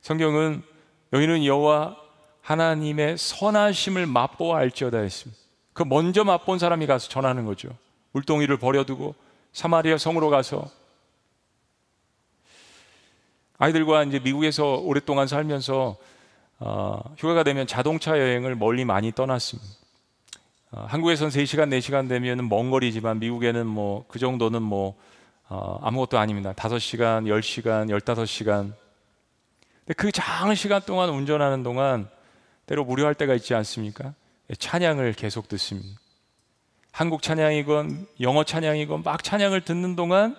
성경은 0.00 0.62
너희는 1.10 1.44
여호와 1.44 1.96
하나님의 2.40 3.18
선하심을 3.18 4.06
맛보아 4.06 4.58
알지어다 4.58 4.98
했습니다. 4.98 5.40
그 5.72 5.82
먼저 5.82 6.24
맛본 6.24 6.58
사람이 6.58 6.86
가서 6.86 7.08
전하는 7.08 7.44
거죠. 7.44 7.68
물동이를 8.12 8.56
버려두고 8.58 9.14
사마리아 9.52 9.98
성으로 9.98 10.30
가서 10.30 10.70
아이들과 13.58 14.04
이제 14.04 14.18
미국에서 14.18 14.76
오랫동안 14.76 15.26
살면서 15.26 15.96
어, 16.58 17.14
휴가가 17.18 17.42
되면 17.42 17.66
자동차 17.66 18.18
여행을 18.18 18.54
멀리 18.54 18.84
많이 18.84 19.12
떠났습니다. 19.12 19.85
어, 20.76 20.84
한국에선 20.88 21.30
3시간, 21.30 21.70
4시간 21.78 22.06
되면 22.06 22.48
먼 22.50 22.70
거리지만 22.70 23.18
미국에는 23.18 23.66
뭐 23.66 24.04
그 24.08 24.18
정도는 24.18 24.62
뭐 24.62 24.94
어, 25.48 25.78
아무것도 25.82 26.18
아닙니다. 26.18 26.52
5시간, 26.52 27.24
10시간, 27.26 27.88
15시간. 27.88 28.74
근데 29.78 29.94
그 29.96 30.12
장은 30.12 30.54
시간 30.54 30.82
동안 30.82 31.08
운전하는 31.08 31.62
동안 31.62 32.08
때로 32.66 32.84
무료할 32.84 33.14
때가 33.14 33.34
있지 33.34 33.54
않습니까? 33.54 34.12
예, 34.50 34.54
찬양을 34.54 35.14
계속 35.14 35.48
듣습니다. 35.48 35.98
한국 36.92 37.22
찬양이건 37.22 38.06
영어 38.20 38.44
찬양이건 38.44 39.02
막 39.02 39.22
찬양을 39.22 39.62
듣는 39.62 39.96
동안 39.96 40.36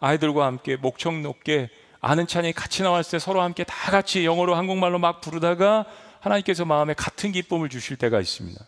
아이들과 0.00 0.44
함께 0.46 0.76
목청 0.76 1.22
높게 1.22 1.70
아는 2.00 2.26
찬양이 2.26 2.52
같이 2.52 2.82
나왔을 2.82 3.12
때 3.12 3.18
서로 3.18 3.40
함께 3.40 3.64
다 3.64 3.90
같이 3.90 4.24
영어로 4.24 4.54
한국말로 4.54 4.98
막 4.98 5.20
부르다가 5.20 5.86
하나님께서 6.20 6.64
마음에 6.64 6.94
같은 6.94 7.32
기쁨을 7.32 7.68
주실 7.68 7.96
때가 7.96 8.20
있습니다. 8.20 8.64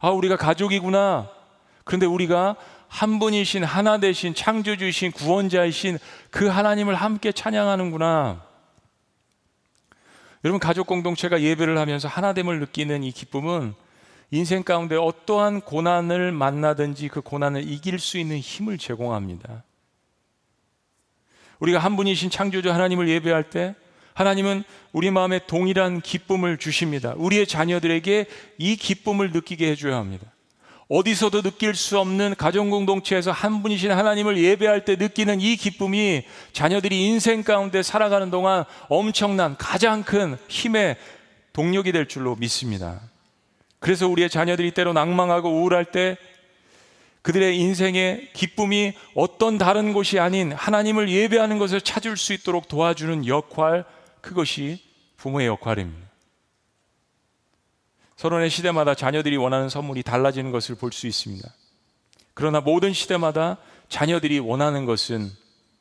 아, 0.00 0.10
우리가 0.10 0.36
가족이구나. 0.36 1.30
그런데 1.84 2.06
우리가 2.06 2.56
한 2.88 3.18
분이신 3.18 3.62
하나 3.62 3.98
되신 3.98 4.34
창조주이신 4.34 5.12
구원자이신 5.12 5.98
그 6.30 6.48
하나님을 6.48 6.94
함께 6.94 7.30
찬양하는구나. 7.30 8.42
여러분 10.42 10.58
가족 10.58 10.86
공동체가 10.86 11.42
예배를 11.42 11.78
하면서 11.78 12.08
하나됨을 12.08 12.60
느끼는 12.60 13.04
이 13.04 13.12
기쁨은 13.12 13.74
인생 14.30 14.62
가운데 14.62 14.96
어떠한 14.96 15.60
고난을 15.60 16.32
만나든지 16.32 17.08
그 17.08 17.20
고난을 17.20 17.68
이길 17.68 17.98
수 17.98 18.16
있는 18.16 18.38
힘을 18.38 18.78
제공합니다. 18.78 19.64
우리가 21.58 21.78
한 21.78 21.94
분이신 21.96 22.30
창조주 22.30 22.72
하나님을 22.72 23.08
예배할 23.08 23.50
때 23.50 23.74
하나님은 24.14 24.64
우리 24.92 25.10
마음에 25.10 25.40
동일한 25.46 26.00
기쁨을 26.00 26.58
주십니다. 26.58 27.14
우리의 27.16 27.46
자녀들에게 27.46 28.26
이 28.58 28.76
기쁨을 28.76 29.30
느끼게 29.32 29.70
해줘야 29.70 29.96
합니다. 29.96 30.26
어디서도 30.88 31.42
느낄 31.42 31.76
수 31.76 32.00
없는 32.00 32.34
가정 32.36 32.68
공동체에서 32.68 33.30
한 33.30 33.62
분이신 33.62 33.92
하나님을 33.92 34.38
예배할 34.38 34.84
때 34.84 34.96
느끼는 34.96 35.40
이 35.40 35.54
기쁨이 35.54 36.24
자녀들이 36.52 37.06
인생 37.06 37.44
가운데 37.44 37.84
살아가는 37.84 38.28
동안 38.32 38.64
엄청난 38.88 39.56
가장 39.56 40.02
큰 40.02 40.36
힘의 40.48 40.96
동력이 41.52 41.92
될 41.92 42.08
줄로 42.08 42.34
믿습니다. 42.34 43.00
그래서 43.78 44.08
우리의 44.08 44.28
자녀들이 44.28 44.72
때로 44.72 44.92
낭망하고 44.92 45.48
우울할 45.48 45.84
때 45.86 46.16
그들의 47.22 47.56
인생의 47.56 48.30
기쁨이 48.32 48.94
어떤 49.14 49.58
다른 49.58 49.92
곳이 49.92 50.18
아닌 50.18 50.52
하나님을 50.52 51.08
예배하는 51.08 51.58
것을 51.58 51.80
찾을 51.80 52.16
수 52.16 52.32
있도록 52.32 52.66
도와주는 52.66 53.26
역할, 53.26 53.84
그것이 54.20 54.82
부모의 55.16 55.46
역할입니다. 55.48 56.08
서론의 58.16 58.50
시대마다 58.50 58.94
자녀들이 58.94 59.36
원하는 59.36 59.68
선물이 59.68 60.02
달라지는 60.02 60.50
것을 60.50 60.74
볼 60.74 60.92
수 60.92 61.06
있습니다. 61.06 61.48
그러나 62.34 62.60
모든 62.60 62.92
시대마다 62.92 63.56
자녀들이 63.88 64.38
원하는 64.38 64.84
것은 64.84 65.30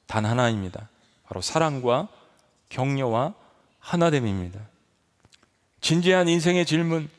단 0.08 0.26
하나입니다. 0.26 0.90
바로 1.24 1.42
사랑과 1.42 2.08
격려와 2.70 3.34
하나됨입니다. 3.80 4.60
진지한 5.82 6.28
인생의 6.28 6.66
질문, 6.66 7.10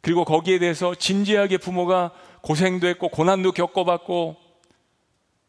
그리고 0.00 0.24
거기에 0.24 0.58
대해서 0.58 0.94
진지하게 0.94 1.58
부모가 1.58 2.12
고생도 2.42 2.86
했고 2.86 3.08
고난도 3.08 3.52
겪어봤고 3.52 4.36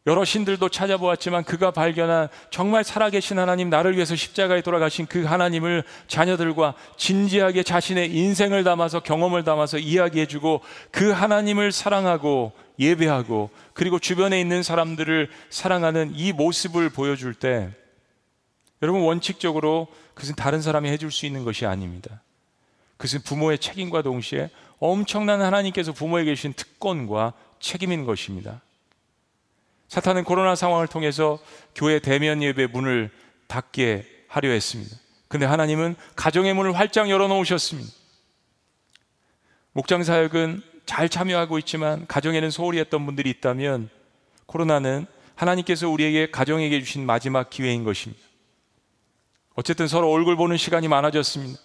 여러 0.08 0.26
신들도 0.26 0.70
찾아보았지만 0.70 1.44
그가 1.44 1.70
발견한 1.70 2.28
정말 2.50 2.84
살아계신 2.84 3.38
하나님 3.38 3.70
나를 3.70 3.96
위해서 3.96 4.16
십자가에 4.16 4.62
돌아가신 4.62 5.06
그 5.06 5.24
하나님을 5.24 5.84
자녀들과 6.08 6.74
진지하게 6.98 7.62
자신의 7.62 8.12
인생을 8.12 8.64
담아서 8.64 9.02
경험을 9.02 9.44
담아서 9.44 9.78
이야기해주고 9.78 10.62
그 10.90 11.12
하나님을 11.12 11.72
사랑하고 11.72 12.52
예배하고 12.80 13.52
그리고 13.74 14.00
주변에 14.00 14.42
있는 14.42 14.64
사람들을 14.64 15.30
사랑하는 15.52 16.14
이 16.16 16.34
모습을 16.34 16.90
보여줄 16.90 17.36
때 17.36 17.70
여러분 18.82 19.02
원칙적으로 19.02 19.88
그것은 20.16 20.36
다른 20.36 20.64
사람이 20.64 20.90
해줄 20.90 21.12
수 21.12 21.28
있는 21.28 21.44
것이 21.44 21.68
아닙니다. 21.68 22.24
그것은 22.98 23.22
부모의 23.22 23.60
책임과 23.60 24.02
동시에 24.02 24.50
엄청난 24.80 25.44
하나님께서 25.44 25.92
부모에게 25.92 26.34
주신 26.34 26.54
특권과 26.54 27.34
책임인 27.60 28.06
것입니다. 28.06 28.62
사탄은 29.92 30.24
코로나 30.24 30.56
상황을 30.56 30.88
통해서 30.88 31.38
교회 31.76 32.00
대면 32.00 32.42
예배 32.42 32.68
문을 32.68 33.12
닫게 33.48 34.06
하려 34.30 34.50
했습니다. 34.50 34.96
근데 35.28 35.46
하나님은 35.46 35.98
가정의 36.16 36.54
문을 36.54 36.80
활짝 36.80 37.10
열어 37.10 37.28
놓으셨습니다. 37.28 37.92
목장 39.74 40.02
사역은 40.02 40.62
잘 40.86 41.10
참여하고 41.10 41.60
있지만 41.60 42.08
가정에는 42.08 42.52
소홀히 42.52 42.80
했던 42.80 43.06
분들이 43.06 43.30
있다면 43.32 43.90
코로나는 44.46 45.08
하나님께서 45.36 45.90
우리에게 45.90 46.32
가정에게 46.32 46.80
주신 46.80 47.06
마지막 47.06 47.50
기회인 47.50 47.84
것입니다. 47.84 48.24
어쨌든 49.56 49.90
서로 49.90 50.10
얼굴 50.10 50.38
보는 50.38 50.56
시간이 50.56 50.88
많아졌습니다. 50.88 51.60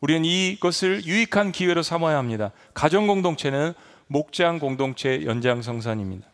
우리는 0.00 0.24
이것을 0.24 1.04
유익한 1.06 1.50
기회로 1.50 1.82
삼아야 1.82 2.18
합니다. 2.18 2.52
가정 2.72 3.08
공동체는 3.08 3.74
목장 4.06 4.60
공동체 4.60 5.24
연장성산입니다. 5.24 6.33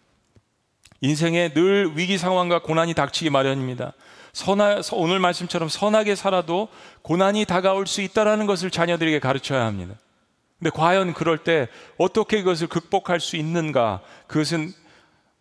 인생에 1.00 1.52
늘 1.54 1.92
위기 1.96 2.18
상황과 2.18 2.62
고난이 2.62 2.94
닥치기 2.94 3.30
마련입니다. 3.30 3.94
선하, 4.32 4.80
오늘 4.92 5.18
말씀처럼 5.18 5.68
선하게 5.68 6.14
살아도 6.14 6.68
고난이 7.02 7.46
다가올 7.46 7.86
수 7.86 8.00
있다라는 8.02 8.46
것을 8.46 8.70
자녀들에게 8.70 9.18
가르쳐야 9.18 9.64
합니다. 9.64 9.94
근데 10.58 10.70
과연 10.70 11.14
그럴 11.14 11.38
때 11.38 11.68
어떻게 11.96 12.38
그것을 12.38 12.66
극복할 12.66 13.18
수 13.18 13.36
있는가? 13.36 14.02
그것은 14.26 14.72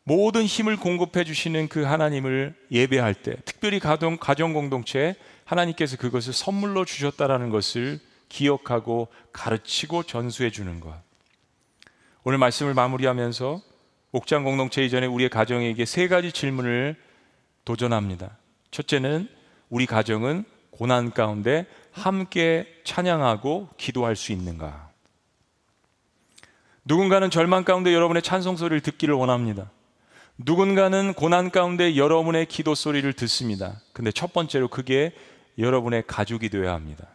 모든 0.03 0.43
힘을 0.45 0.77
공급해 0.77 1.23
주시는 1.23 1.67
그 1.67 1.83
하나님을 1.83 2.55
예배할 2.71 3.13
때, 3.13 3.35
특별히 3.45 3.79
가정, 3.79 4.17
가정 4.17 4.53
공동체에 4.53 5.15
하나님께서 5.43 5.97
그것을 5.97 6.33
선물로 6.33 6.85
주셨다라는 6.85 7.49
것을 7.49 7.99
기억하고 8.29 9.09
가르치고 9.33 10.03
전수해 10.03 10.49
주는 10.51 10.79
것. 10.79 10.95
오늘 12.23 12.37
말씀을 12.37 12.73
마무리하면서 12.73 13.61
옥장 14.11 14.43
공동체 14.43 14.83
이전에 14.83 15.05
우리의 15.05 15.29
가정에게 15.29 15.85
세 15.85 16.07
가지 16.07 16.31
질문을 16.31 16.95
도전합니다. 17.65 18.37
첫째는 18.71 19.27
우리 19.69 19.85
가정은 19.85 20.45
고난 20.71 21.11
가운데 21.11 21.65
함께 21.91 22.65
찬양하고 22.83 23.69
기도할 23.77 24.15
수 24.15 24.31
있는가? 24.31 24.89
누군가는 26.85 27.29
절망 27.29 27.63
가운데 27.65 27.93
여러분의 27.93 28.23
찬송 28.23 28.57
소리를 28.57 28.81
듣기를 28.81 29.13
원합니다. 29.13 29.69
누군가는 30.37 31.13
고난 31.13 31.51
가운데 31.51 31.95
여러분의 31.95 32.47
기도 32.47 32.73
소리를 32.73 33.11
듣습니다. 33.13 33.81
근데 33.93 34.11
첫 34.11 34.33
번째로 34.33 34.69
그게 34.69 35.11
여러분의 35.57 36.03
가족이 36.07 36.49
되어야 36.49 36.73
합니다. 36.73 37.05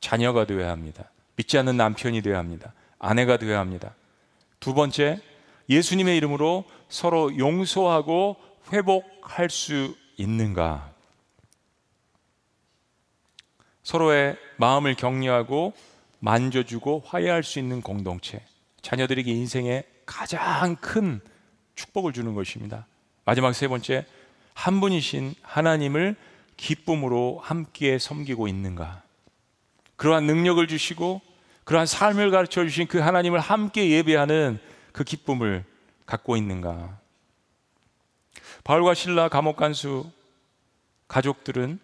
자녀가 0.00 0.46
되어야 0.46 0.70
합니다. 0.70 1.10
믿지 1.36 1.58
않는 1.58 1.76
남편이 1.76 2.22
되어야 2.22 2.38
합니다. 2.38 2.72
아내가 2.98 3.36
되어야 3.36 3.60
합니다. 3.60 3.94
두 4.58 4.74
번째, 4.74 5.20
예수님의 5.68 6.16
이름으로 6.16 6.64
서로 6.88 7.36
용서하고 7.36 8.36
회복할 8.72 9.50
수 9.50 9.96
있는가? 10.16 10.92
서로의 13.82 14.36
마음을 14.56 14.94
격려하고 14.94 15.74
만져주고 16.20 17.02
화해할 17.04 17.42
수 17.42 17.58
있는 17.58 17.80
공동체. 17.80 18.40
자녀들에게 18.80 19.30
인생의 19.30 19.84
가장 20.06 20.76
큰 20.76 21.20
축복을 21.74 22.12
주는 22.12 22.34
것입니다. 22.34 22.86
마지막 23.24 23.52
세 23.52 23.68
번째, 23.68 24.06
한 24.54 24.80
분이신 24.80 25.34
하나님을 25.42 26.16
기쁨으로 26.56 27.40
함께 27.42 27.98
섬기고 27.98 28.46
있는가? 28.48 29.02
그러한 29.96 30.24
능력을 30.26 30.66
주시고 30.66 31.20
그러한 31.64 31.86
삶을 31.86 32.30
가르쳐 32.30 32.64
주신 32.64 32.86
그 32.86 32.98
하나님을 32.98 33.38
함께 33.38 33.90
예배하는 33.90 34.58
그 34.92 35.04
기쁨을 35.04 35.64
갖고 36.06 36.36
있는가? 36.36 36.98
바울과 38.64 38.94
신라 38.94 39.28
감옥 39.28 39.56
간수 39.56 40.10
가족들은 41.08 41.78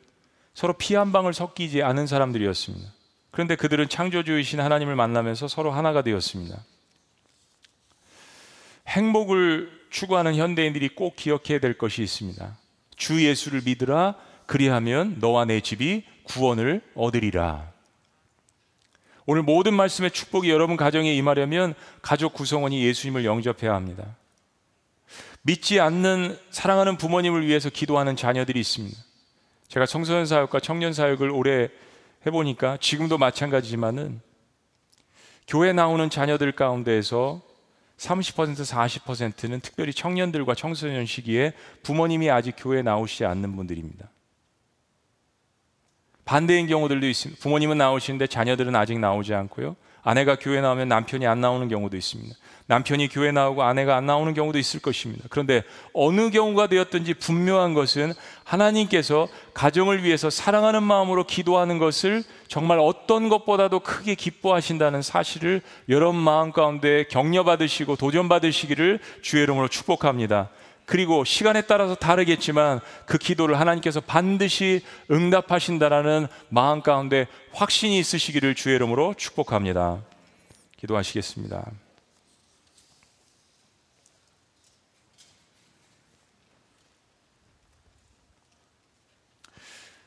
서로 0.55 0.73
피 0.75 0.95
한 0.95 1.13
방울 1.13 1.33
섞이지 1.35 1.83
않은 1.83 2.07
사람들이었습니다. 2.07 2.93
그런데 3.31 3.57
그들은 3.57 3.89
창조주이신 3.89 4.61
하나님을 4.61 4.97
만나면서 4.97 5.47
서로 5.49 5.71
하나가 5.71 6.03
되었습니다. 6.03 6.59
행복을 8.89 9.71
추구하는 9.91 10.35
현대인들이 10.35 10.91
꼭 10.91 11.15
기억해야 11.15 11.61
될 11.61 11.77
것이 11.79 12.03
있습니다. 12.03 12.57
주 12.97 13.25
예수를 13.25 13.63
믿으라 13.65 14.17
그리하면 14.47 15.19
너와 15.21 15.45
내 15.45 15.61
집이 15.61 16.05
구원을 16.25 16.83
얻으리라. 16.95 17.71
오늘 19.31 19.43
모든 19.43 19.75
말씀의 19.75 20.11
축복이 20.11 20.49
여러분 20.49 20.79
가정에 20.79 21.13
임하려면 21.13 21.75
가족 22.01 22.33
구성원이 22.33 22.83
예수님을 22.83 23.27
영접해야 23.27 23.75
합니다. 23.75 24.17
믿지 25.43 25.81
않는 25.81 26.39
사랑하는 26.49 26.97
부모님을 26.97 27.47
위해서 27.47 27.69
기도하는 27.69 28.17
자녀들이 28.17 28.59
있습니다. 28.59 28.97
제가 29.69 29.85
청소년 29.85 30.25
사역과 30.25 30.61
청년 30.61 30.95
사역을 30.95 31.29
오래 31.29 31.69
해보니까 32.25 32.79
지금도 32.81 33.19
마찬가지지만은 33.19 34.23
교회 35.47 35.75
나오는 35.75 36.09
자녀들 36.09 36.53
가운데에서 36.53 37.43
30% 37.99 38.55
40%는 38.65 39.61
특별히 39.61 39.93
청년들과 39.93 40.55
청소년 40.55 41.05
시기에 41.05 41.53
부모님이 41.83 42.31
아직 42.31 42.55
교회에 42.57 42.81
나오시지 42.81 43.27
않는 43.27 43.57
분들입니다. 43.57 44.09
반대인 46.29 46.67
경우들도 46.67 47.09
있습니다. 47.09 47.41
부모님은 47.41 47.79
나오시는데 47.79 48.27
자녀들은 48.27 48.77
아직 48.77 48.99
나오지 48.99 49.33
않고요. 49.33 49.77
아내가 50.03 50.37
교회 50.37 50.61
나오면 50.61 50.87
남편이 50.87 51.27
안 51.27 51.41
나오는 51.41 51.67
경우도 51.69 51.97
있습니다. 51.97 52.37
남편이 52.67 53.09
교회 53.09 53.33
나오고 53.33 53.63
아내가 53.63 53.97
안 53.97 54.05
나오는 54.05 54.35
경우도 54.35 54.59
있을 54.59 54.81
것입니다. 54.81 55.25
그런데 55.31 55.63
어느 55.95 56.29
경우가 56.29 56.67
되었든지 56.67 57.15
분명한 57.15 57.73
것은 57.73 58.13
하나님께서 58.45 59.29
가정을 59.55 60.05
위해서 60.05 60.29
사랑하는 60.29 60.83
마음으로 60.83 61.25
기도하는 61.25 61.79
것을 61.79 62.23
정말 62.47 62.79
어떤 62.79 63.31
것보다도 63.31 63.81
크게 63.81 64.15
기뻐하신다는 64.15 65.01
사실을 65.01 65.63
여러분 65.89 66.21
마음 66.21 66.53
가운데 66.53 67.05
격려받으시고 67.05 67.97
도전받으시기를 67.97 69.01
주의 69.23 69.45
이름으로 69.45 69.69
축복합니다. 69.69 70.51
그리고 70.89 71.23
시간에 71.23 71.61
따라서 71.67 71.95
다르겠지만 71.95 72.81
그 73.05 73.19
기도를 73.19 73.61
하나님께서 73.61 74.01
반드시 74.01 74.83
응답하신다라는 75.11 76.29
마음 76.49 76.81
가운데 76.81 77.27
확신이 77.53 77.99
있으시기를 77.99 78.55
주의 78.55 78.77
이름으로 78.77 79.13
축복합니다. 79.13 80.03
기도하시겠습니다. 80.79 81.71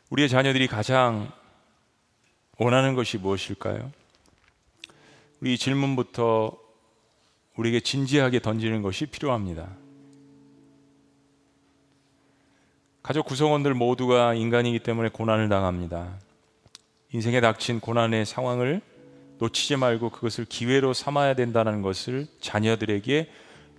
우리의 0.10 0.30
자녀들이 0.30 0.66
가장 0.66 1.32
원하는 2.58 2.96
것이 2.96 3.20
무엇일까요? 3.20 3.92
우리 5.42 5.60
질문부터 5.60 6.58
우리에게 7.56 7.82
진지하게 7.82 8.40
던지는 8.40 8.82
것이 8.82 9.06
필요합니다. 9.06 9.81
가족 13.04 13.26
구성원들 13.26 13.74
모두가 13.74 14.36
인간이기 14.36 14.80
때문에 14.80 15.10
고난을 15.10 15.50
당합니다. 15.50 16.20
인생에 17.14 17.42
닥친 17.42 17.80
고난의 17.80 18.26
상황을 18.26 18.82
놓치지 19.40 19.78
말고 19.78 20.12
그것을 20.12 20.46
기회로 20.46 20.94
삼아야 20.94 21.34
된다는 21.34 21.82
것을 21.82 22.28
자녀들에게 22.42 23.28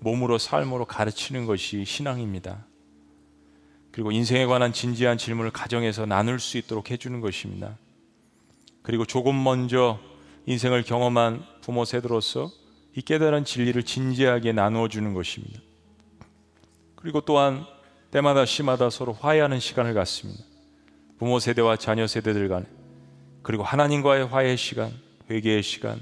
몸으로 0.01 0.39
삶으로 0.39 0.87
가르치는 0.87 1.47
것이 1.47 1.85
신앙입니다. 1.85 2.67
그리고 3.93 4.11
인생에 4.11 4.47
관한 4.47 4.73
진지한 4.73 5.19
질문을 5.19 5.53
가정에서 5.53 6.05
나눌 6.05 6.41
수 6.41 6.59
있도록 6.59 6.91
해주는 6.91 7.21
것입니다. 7.21 7.77
그리고 8.83 9.05
조금 9.05 9.41
먼저 9.45 10.01
인생을 10.47 10.83
경험한 10.83 11.45
부모 11.61 11.85
세대로서 11.85 12.51
이 12.97 13.03
깨달은 13.03 13.45
진리를 13.45 13.81
진지하게 13.85 14.53
나누어 14.53 14.89
주는 14.89 15.15
것입니다. 15.15 15.61
그리고 16.97 17.21
또한 17.21 17.65
때마다 18.13 18.45
시마다 18.45 18.91
서로 18.91 19.13
화해하는 19.13 19.59
시간을 19.59 19.95
갖습니다. 19.95 20.45
부모 21.19 21.41
세대와 21.41 21.77
자녀 21.77 22.07
세대들 22.07 22.49
간에 22.49 22.67
그리고 23.43 23.65
하나님과의 23.65 24.27
화해 24.27 24.55
시간, 24.55 24.93
회개의 25.29 25.65
시간, 25.65 25.99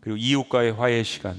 그리고 0.00 0.16
이웃과의 0.16 0.72
화해 0.72 1.02
시간. 1.02 1.36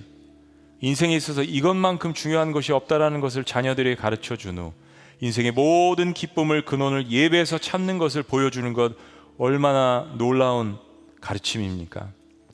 인생에 0.82 1.16
있어서 1.16 1.42
이것만큼 1.42 2.14
중요한 2.14 2.52
것이 2.52 2.72
없다라는 2.72 3.20
것을 3.20 3.44
자녀들에게 3.44 3.96
가르쳐 3.96 4.36
준 4.36 4.60
후 4.60 4.74
인생의 5.20 5.52
모든 5.52 6.14
기쁨을 6.14 6.66
근원을 6.66 7.10
예배에서 7.10 7.58
찾는 7.58 7.98
것을 7.98 8.22
보여주는 8.22 8.72
것 8.74 8.94
얼마나 9.40 10.14
놀라운 10.18 10.78
가르침입니까? 11.22 12.10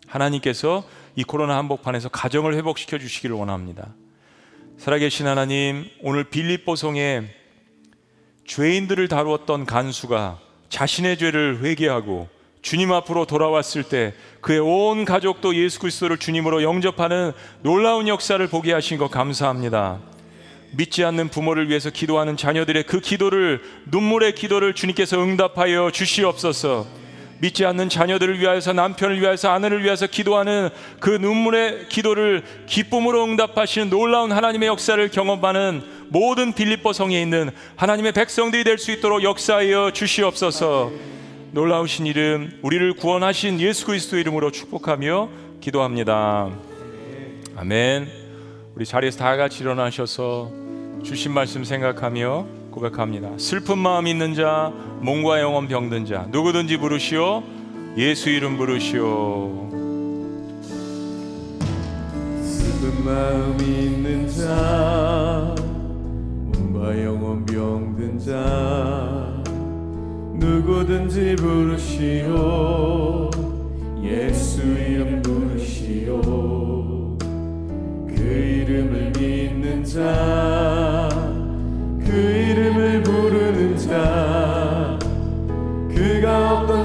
하나님께서 0.07 0.85
이 1.15 1.23
코로나 1.23 1.57
한복판에서 1.57 2.09
가정을 2.09 2.55
회복시켜 2.55 2.97
주시기를 2.97 3.35
원합니다. 3.35 3.93
살아계신 4.83 5.27
하나님, 5.27 5.89
오늘 6.01 6.25
빌립보성에 6.25 7.23
죄인들을 8.45 9.07
다루었던 9.07 9.65
간수가 9.65 10.39
자신의 10.67 11.17
죄를 11.19 11.59
회개하고 11.63 12.27
주님 12.61 12.91
앞으로 12.91 13.25
돌아왔을 13.25 13.83
때 13.83 14.13
그의 14.41 14.59
온 14.59 15.05
가족도 15.05 15.55
예수 15.55 15.79
그리스도를 15.79 16.17
주님으로 16.17 16.63
영접하는 16.63 17.31
놀라운 17.61 18.09
역사를 18.09 18.45
보게 18.49 18.73
하신 18.73 18.97
것 18.97 19.09
감사합니다. 19.09 20.01
믿지 20.73 21.05
않는 21.05 21.29
부모를 21.29 21.69
위해서 21.69 21.89
기도하는 21.89 22.35
자녀들의 22.35 22.83
그 22.83 22.99
기도를 22.99 23.61
눈물의 23.85 24.35
기도를 24.35 24.75
주님께서 24.75 25.17
응답하여 25.23 25.91
주시옵소서. 25.91 27.02
믿지 27.43 27.65
않는 27.65 27.89
자녀들을 27.89 28.39
위하여서 28.39 28.71
남편을 28.71 29.19
위하여서 29.19 29.49
아내를 29.49 29.83
위해서 29.83 30.07
기도하는 30.07 30.69
그 31.01 31.09
눈물의 31.09 31.89
기도를 31.89 32.41
기쁨으로 32.67 33.25
응답하시는 33.25 33.89
놀라운 33.89 34.31
하나님의 34.31 34.69
역사를 34.69 35.05
경험하는 35.09 35.83
모든 36.07 36.53
빌립보 36.53 36.93
성에 36.93 37.21
있는 37.21 37.51
하나님의 37.75 38.13
백성들이 38.13 38.63
될 38.63 38.77
수 38.77 38.93
있도록 38.93 39.23
역사하여 39.23 39.91
주시옵소서. 39.91 40.91
놀라우신 41.51 42.07
이름 42.07 42.57
우리를 42.61 42.93
구원하신 42.93 43.59
예수 43.59 43.87
그리스도 43.87 44.17
이름으로 44.17 44.49
축복하며 44.51 45.27
기도합니다. 45.59 46.49
아멘. 47.57 48.07
우리 48.73 48.85
자리에서 48.85 49.19
다 49.19 49.35
같이 49.35 49.63
일어나셔서 49.63 50.49
주신 51.03 51.33
말씀 51.33 51.65
생각하며 51.65 52.45
고백합니다. 52.71 53.31
슬픈 53.37 53.77
마음 53.79 54.07
있는 54.07 54.33
자, 54.33 54.71
몸과 55.03 55.39
영혼 55.41 55.67
병든 55.67 56.05
자, 56.05 56.25
누구든지 56.31 56.77
부르시오. 56.77 57.43
예수 57.97 58.29
이름 58.29 58.55
부르시오. 58.57 59.67
슬픈 62.41 63.03
마음 63.03 63.57
있는 63.59 64.29
자 64.29 65.53
몸과 66.53 67.03
영혼 67.03 67.45
병든 67.45 68.17
자 68.17 69.43
누구든지 70.35 71.35
부르시오 71.35 73.29
예수 74.03 74.61
이름 74.61 75.21
부르시오 75.21 76.21
그 78.07 78.13
이름을 78.15 79.11
믿는 79.17 79.83
자그 79.83 79.99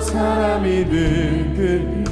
사람이든 0.09 1.54
그니 1.54 2.04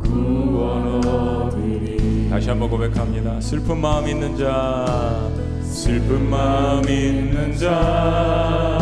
구원 0.00 1.04
얻으리. 1.04 2.28
다시 2.30 2.48
한번 2.48 2.70
고백합니다. 2.70 3.40
슬픈 3.40 3.78
마음 3.78 4.08
있는 4.08 4.36
자, 4.36 5.28
슬픈 5.62 6.28
마음 6.30 6.88
있는 6.88 7.54
자. 7.56 8.78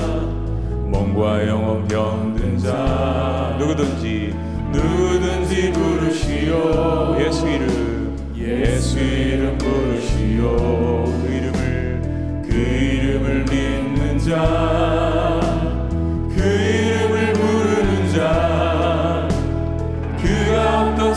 몸과 0.87 1.47
영혼 1.49 1.87
병든 1.89 2.59
자. 2.59 3.57
누구든지. 3.59 4.35
누구든지 4.73 5.73
부르시오. 5.73 7.17
예수 7.21 7.49
이름, 7.49 8.17
예수 8.37 8.99
이름 8.99 9.59
부르시오. 9.59 11.05
그 11.05 11.27
이름을. 11.33 12.43
그 12.49 12.55
이름을 12.57 13.45
믿는 13.51 14.19
자 14.19 15.50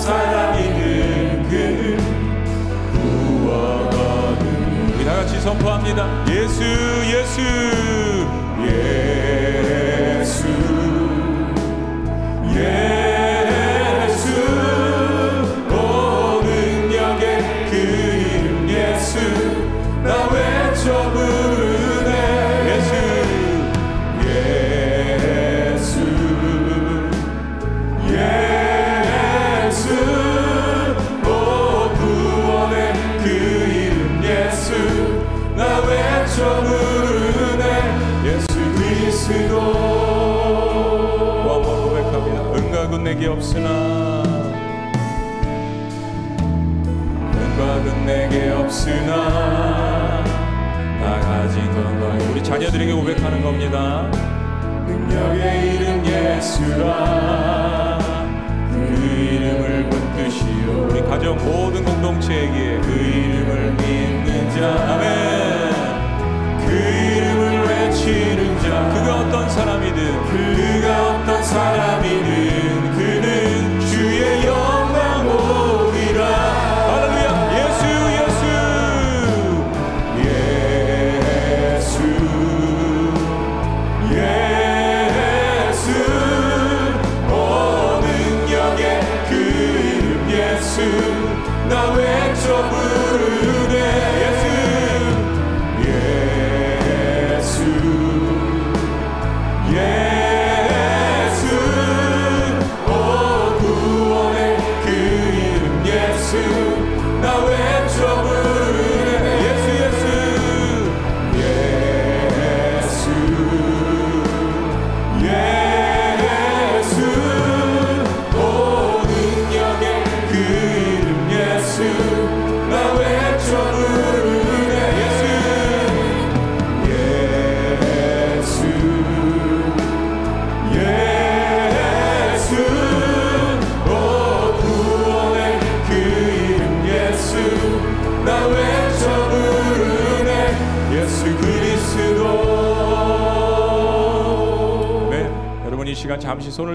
사람이든 0.03 1.47
그는 1.49 1.97
구원 2.91 3.87
얻으리 3.87 4.93
우리 4.95 5.05
다 5.05 5.15
같이 5.15 5.39
선포합니다. 5.39 6.25
예수, 6.29 6.61
예수, 7.07 7.39
예수 8.65 10.45
예수 12.53 13.22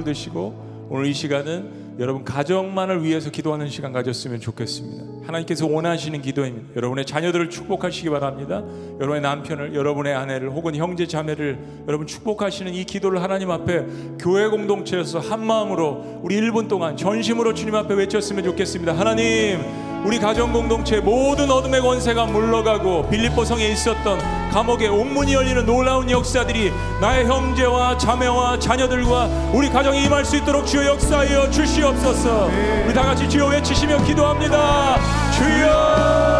드시고 0.08 0.88
오늘 0.90 1.06
이 1.06 1.12
시간은 1.12 1.88
여러분 1.98 2.24
가정만을 2.24 3.02
위해서 3.02 3.28
기도하는 3.28 3.68
시간 3.68 3.92
가졌으면 3.92 4.40
좋겠습니다. 4.40 5.26
하나님께서 5.26 5.66
원하시는 5.66 6.22
기도입니다. 6.22 6.76
여러분의 6.76 7.04
자녀들을 7.04 7.50
축복하시기 7.50 8.08
바랍니다. 8.08 8.62
여러분의 8.94 9.20
남편을, 9.20 9.74
여러분의 9.74 10.14
아내를 10.14 10.50
혹은 10.50 10.76
형제 10.76 11.06
자매를 11.06 11.58
여러분 11.88 12.06
축복하시는 12.06 12.72
이 12.72 12.84
기도를 12.84 13.20
하나님 13.20 13.50
앞에 13.50 13.84
교회 14.20 14.46
공동체에서 14.46 15.18
한 15.18 15.44
마음으로 15.44 16.20
우리 16.22 16.40
1분 16.40 16.68
동안 16.68 16.96
전심으로 16.96 17.52
주님 17.54 17.74
앞에 17.74 17.94
외쳤으면 17.94 18.44
좋겠습니다. 18.44 18.96
하나님, 18.96 19.58
우리 20.04 20.18
가정 20.18 20.52
공동체 20.52 21.00
모든 21.00 21.50
어둠의 21.50 21.80
권세가 21.80 22.26
물러가고 22.26 23.08
빌립보 23.10 23.44
성에 23.44 23.66
있었던 23.68 24.18
감옥의 24.50 24.88
옥문이 24.88 25.34
열리는 25.34 25.66
놀라운 25.66 26.08
역사들이 26.10 26.72
나의 27.00 27.26
형제와 27.26 27.98
자매와 27.98 28.58
자녀들과 28.58 29.26
우리 29.52 29.68
가정에 29.68 30.02
임할 30.04 30.24
수 30.24 30.36
있도록 30.36 30.66
주여 30.66 30.86
역사하여 30.86 31.50
주시옵소서. 31.50 32.46
우리 32.86 32.94
다 32.94 33.02
같이 33.02 33.28
주여 33.28 33.48
외치시며 33.48 34.02
기도합니다. 34.04 34.96
주여. 35.32 36.38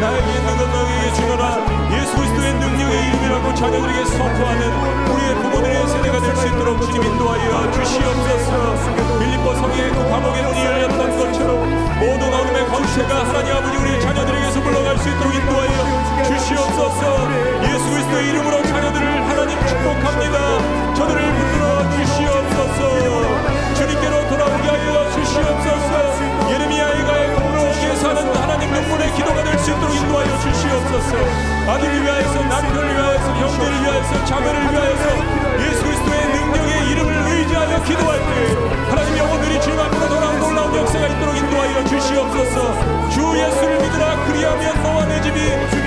나에게 0.00 0.38
있는 0.38 0.56
것 0.56 0.68
너에게 0.70 1.12
주노라. 1.14 1.90
예수 1.92 2.16
그리스도의 2.16 2.63
이름이라고 3.08 3.54
자녀들에게 3.54 4.04
선포하는 4.04 4.62
우리의 5.12 5.34
부모들의 5.36 5.88
세대가 5.88 6.20
될 6.20 6.36
수 6.36 6.46
있도록 6.48 6.80
주님 6.82 7.02
인도하여 7.04 7.70
주시옵소서. 7.72 9.18
빌립보 9.18 9.54
성의 9.54 9.90
그 9.90 10.10
감옥의 10.10 10.42
문이 10.42 10.64
열렸던 10.64 11.18
것처럼 11.18 11.58
모든 12.00 12.22
어둠의 12.34 12.66
권세가 12.68 13.28
하나님 13.28 13.52
아버지 13.56 13.76
우리 13.76 14.00
자녀들에게서 14.00 14.60
물러갈 14.60 14.98
수 14.98 15.08
있도록 15.08 15.34
인도하여 15.34 16.24
주시옵소서. 16.24 17.28
예수 17.64 17.90
그리스도의 17.90 18.28
이름으로 18.28 18.62
자녀들을 18.62 19.28
하나님 19.28 19.58
축복합니다. 19.66 20.94
저들을 20.94 21.20
붙들어 21.34 21.90
주시옵소서. 21.96 23.74
주님께로 23.74 24.28
돌아오게 24.28 24.68
하여 24.68 25.10
주시옵소서. 25.12 26.50
예레미야의 26.52 27.04
공로에 27.84 27.96
사는 27.96 28.36
하나님 28.36 28.72
눈물의 28.72 29.12
기도가 29.12 29.44
될 29.44 29.58
수 29.58 29.70
있도록 29.70 29.94
인도하여 29.94 30.38
주시옵소서. 30.40 31.16
아들을 31.68 32.02
위하여서 32.02 32.42
남편을 32.44 32.96
위하여서 32.96 33.26
형제를 33.34 33.82
위하여서 33.82 34.24
자매를 34.24 34.60
위하여서 34.72 35.04
예수 35.60 35.84
그리스도의 35.84 36.26
능력의 36.28 36.90
이름을 36.90 37.14
의지하여 37.14 37.82
기도할 37.82 38.18
때 38.18 38.90
하나님 38.90 39.18
영혼들이 39.18 39.60
주님 39.60 39.78
앞으로 39.80 40.08
돌아온 40.08 40.40
놀라운 40.40 40.74
역사가 40.76 41.06
있도록 41.08 41.36
인도하여 41.36 41.84
주시옵소서. 41.84 43.08
주 43.10 43.20
예수를 43.38 43.78
믿으라 43.80 44.24
그리하면 44.26 44.82
너와 44.82 45.04
내 45.06 45.20
집이 45.20 45.38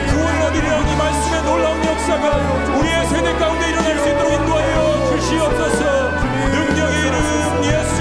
구원 0.09 0.41
얻으리라 0.41 0.77
이 0.79 0.95
말씀의 0.95 1.41
놀라운 1.43 1.83
역사가 1.85 2.29
우리의 2.77 3.05
세대 3.07 3.33
가운데 3.37 3.69
일어날 3.69 3.97
수 3.99 4.09
있도록 4.09 4.33
인도하여 4.33 5.17
주시옵소서. 5.17 6.11
능력의 6.51 6.99
이름 6.99 7.63
예수 7.65 7.97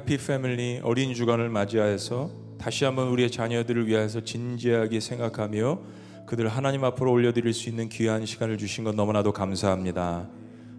Happy 0.00 0.16
Family 0.16 0.80
어린이 0.82 1.12
주간을 1.12 1.50
맞이하여서 1.50 2.30
다시 2.58 2.86
한번 2.86 3.08
우리의 3.08 3.30
자녀들을 3.30 3.86
위하여서 3.86 4.24
진지하게 4.24 4.98
생각하며 4.98 5.78
그들 6.24 6.48
하나님 6.48 6.84
앞으로 6.84 7.12
올려드릴 7.12 7.52
수 7.52 7.68
있는 7.68 7.90
귀한 7.90 8.24
시간을 8.24 8.56
주신 8.56 8.84
것 8.84 8.94
너무나도 8.94 9.32
감사합니다. 9.32 10.26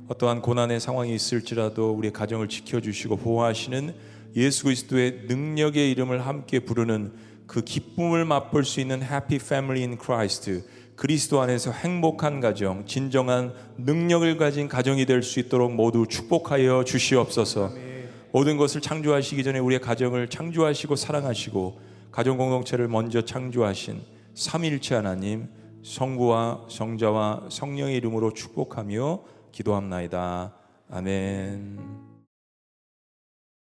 어떠한 0.08 0.42
고난의 0.42 0.80
상황이 0.80 1.14
있을지라도 1.14 1.92
우리의 1.92 2.14
가정을 2.14 2.50
지켜주시고 2.50 3.18
보호하시는 3.18 3.94
예수 4.38 4.64
그리스도의 4.64 5.26
능력의 5.28 5.92
이름을 5.92 6.26
함께 6.26 6.60
부르는 6.60 7.12
그 7.46 7.62
기쁨을 7.62 8.26
맛볼 8.26 8.66
수 8.66 8.80
있는 8.80 9.04
Happy 9.04 9.38
Family 9.38 9.84
in 9.84 9.98
Christ 10.00 10.64
그리스도 10.96 11.42
안에서 11.42 11.72
행복한 11.72 12.40
가정, 12.40 12.88
진정한 12.88 13.54
능력을 13.78 14.38
가진 14.38 14.68
가정이 14.68 15.06
될 15.06 15.22
수 15.22 15.40
있도록 15.40 15.74
모두 15.74 16.08
축복하여 16.08 16.84
주시옵소서. 16.86 17.91
모든 18.32 18.58
것을 18.58 18.82
창조하시기 18.82 19.44
전에 19.44 19.60
우리의 19.60 19.82
가정을 19.82 20.30
창조하시고 20.30 20.96
사랑하시고 20.96 21.82
가정 22.12 22.38
공동체를 22.38 22.88
먼저 22.88 23.24
창조하신 23.24 24.02
삼일체 24.36 24.96
하나님 24.96 25.50
성부와 25.84 26.68
성자와 26.70 27.48
성령의 27.50 27.96
이름으로 27.98 28.34
축복하며 28.34 29.24
기도합나이다. 29.52 30.54
아멘. 30.90 32.11